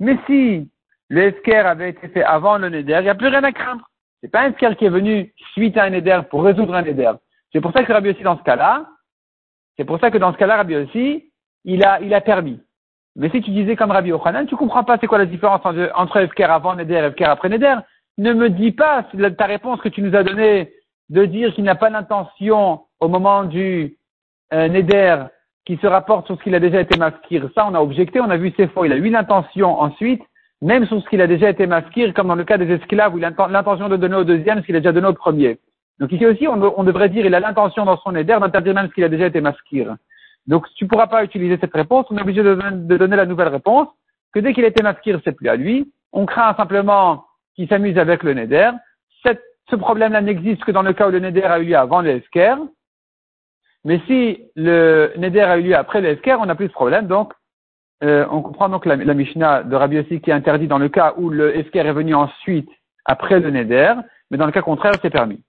Mais 0.02 0.18
si 0.28 0.70
le 1.08 1.22
esker 1.28 1.56
avait 1.66 1.92
été 1.92 2.10
fait 2.10 2.24
avant 2.24 2.58
le 2.58 2.68
neder, 2.68 2.98
il 3.00 3.04
n'y 3.04 3.10
a 3.10 3.16
plus 3.16 3.30
rien 3.30 3.46
à 3.46 3.54
craindre. 3.54 3.90
C'est 4.24 4.32
pas 4.32 4.44
un 4.44 4.52
esker 4.52 4.78
qui 4.78 4.86
est 4.86 4.90
venu 4.90 5.34
suite 5.52 5.78
à 5.78 5.84
un 5.84 5.90
neder 5.90 6.22
pour 6.30 6.46
résoudre 6.46 6.74
un 6.74 6.82
neder. 6.82 7.12
C'est 7.52 7.60
pour 7.60 7.74
ça 7.74 7.84
que 7.84 7.92
Rabbi 7.92 8.12
aussi 8.12 8.24
dans 8.24 8.38
ce 8.38 8.44
cas-là, 8.44 8.86
c'est 9.76 9.84
pour 9.84 10.00
ça 10.00 10.12
que 10.12 10.18
dans 10.18 10.32
ce 10.32 10.38
cas-là, 10.38 10.56
Rabbi 10.56 10.78
aussi, 10.78 11.30
il 11.66 11.84
a, 11.84 12.00
il 12.00 12.14
a 12.14 12.22
permis. 12.22 12.62
Mais 13.18 13.30
si 13.32 13.42
tu 13.42 13.52
disais 13.52 13.76
comme 13.76 13.92
Rabbi 13.92 14.14
Ochanan, 14.14 14.48
tu 14.48 14.56
comprends 14.56 14.86
pas 14.86 14.98
c'est 14.98 15.08
quoi 15.08 15.18
la 15.18 15.26
différence 15.26 15.60
entre, 15.66 15.92
entre 15.96 16.42
avant 16.44 16.76
Neder 16.76 16.94
et 16.94 17.08
Esker 17.08 17.26
après 17.26 17.50
Neder. 17.50 17.76
Ne 18.18 18.34
me 18.34 18.50
dis 18.50 18.72
pas 18.72 19.06
ta 19.38 19.46
réponse 19.46 19.82
que 19.82 19.90
tu 19.90 20.02
nous 20.02 20.16
as 20.16 20.24
donnée 20.24 20.72
de 21.10 21.26
dire 21.26 21.54
qu'il 21.54 21.66
n'a 21.66 21.76
pas 21.76 21.90
l'intention 21.90 22.86
au 23.02 23.10
moment 23.10 23.44
du 23.44 23.98
euh, 24.54 24.70
Neder 24.70 25.26
qui 25.66 25.76
se 25.78 25.88
rapporte 25.88 26.28
sur 26.28 26.38
ce 26.38 26.44
qu'il 26.44 26.56
a 26.56 26.62
déjà 26.62 26.80
été 26.80 26.98
maskir. 26.98 27.50
Ça, 27.56 27.68
on 27.68 27.76
a 27.76 27.82
objecté, 27.82 28.22
on 28.22 28.30
a 28.30 28.38
vu 28.38 28.54
c'est 28.56 28.68
faux. 28.68 28.86
Il 28.86 28.94
a 28.94 28.98
eu 28.98 29.10
l'intention 29.10 29.82
ensuite, 29.82 30.22
même 30.64 30.86
sur 30.86 31.02
ce 31.02 31.10
qu'il 31.10 31.22
a 31.22 31.28
déjà 31.28 31.50
été 31.50 31.68
maskir, 31.68 32.14
comme 32.14 32.28
dans 32.28 32.36
le 32.36 32.46
cas 32.46 32.58
des 32.58 32.72
esclaves 32.72 33.14
où 33.14 33.18
il 33.18 33.26
a 33.26 33.32
l'intention 33.50 33.90
de 33.90 33.98
donner 33.98 34.16
au 34.16 34.24
deuxième 34.24 34.62
ce 34.62 34.66
qu'il 34.66 34.76
a 34.76 34.80
déjà 34.80 34.94
donné 34.94 35.08
au 35.08 35.14
premier. 35.14 35.60
Donc 36.00 36.12
ici 36.12 36.26
aussi, 36.26 36.48
on, 36.48 36.84
devrait 36.84 37.10
dire 37.10 37.26
il 37.26 37.36
a 37.36 37.40
l'intention 37.40 37.86
dans 37.86 37.98
son 37.98 38.16
éder 38.16 38.38
d'interdire 38.40 38.74
même 38.74 38.88
ce 38.88 38.94
qu'il 38.94 39.04
a 39.04 39.10
déjà 39.10 39.28
été 39.28 39.42
maskir. 39.42 39.96
Donc 40.48 40.66
tu 40.76 40.86
ne 40.86 40.90
pourras 40.90 41.08
pas 41.08 41.24
utiliser 41.24 41.58
cette 41.60 41.74
réponse, 41.74 42.06
on 42.10 42.18
est 42.18 42.22
obligé 42.22 42.44
de, 42.44 42.56
donner 42.98 43.16
la 43.16 43.26
nouvelle 43.26 43.50
réponse, 43.50 43.90
que 44.34 44.40
dès 44.40 44.54
qu'il 44.54 44.64
a 44.64 44.70
été 44.70 44.82
maskir, 44.82 45.20
c'est 45.24 45.34
plus 45.34 45.50
à 45.50 45.56
lui. 45.58 45.92
On 46.14 46.26
craint 46.26 46.56
simplement 46.56 47.26
qu'il 47.56 47.68
s'amuse 47.68 47.98
avec 47.98 48.24
le 48.24 48.34
neder. 48.34 48.72
ce 49.70 49.76
problème-là 49.76 50.22
n'existe 50.22 50.64
que 50.64 50.72
dans 50.72 50.82
le 50.82 50.94
cas 50.94 51.08
où 51.08 51.12
le 51.12 51.20
neder 51.20 51.44
a 51.44 51.60
eu 51.60 51.66
lieu 51.66 51.76
avant 51.76 52.02
l'esker. 52.02 52.56
Mais 53.84 54.00
si 54.08 54.42
le 54.56 55.12
neder 55.18 55.42
a 55.42 55.58
eu 55.58 55.64
lieu 55.64 55.76
après 55.76 56.00
l'esker, 56.00 56.38
on 56.40 56.46
n'a 56.46 56.56
plus 56.56 56.68
de 56.68 56.74
problème. 56.74 57.08
Donc, 57.08 57.34
euh, 58.04 58.26
on 58.32 58.42
comprend 58.42 58.70
donc 58.70 58.86
la, 58.86 58.96
la 58.96 59.14
Mishnah 59.14 59.64
de 59.64 59.76
Rabbi 59.76 59.98
Yossi 59.98 60.22
qui 60.22 60.30
est 60.30 60.34
interdit 60.34 60.68
dans 60.68 60.78
le 60.78 60.90
cas 60.90 61.14
où 61.18 61.30
le 61.30 61.56
esker 61.58 61.80
est 61.80 61.94
venu 61.94 62.16
ensuite 62.16 62.70
après 63.06 63.40
le 63.40 63.50
neder, 63.50 63.94
mais 64.32 64.38
dans 64.38 64.46
le 64.46 64.52
cas 64.52 64.62
contraire, 64.62 64.94
c'est 65.02 65.10
permis. 65.10 65.42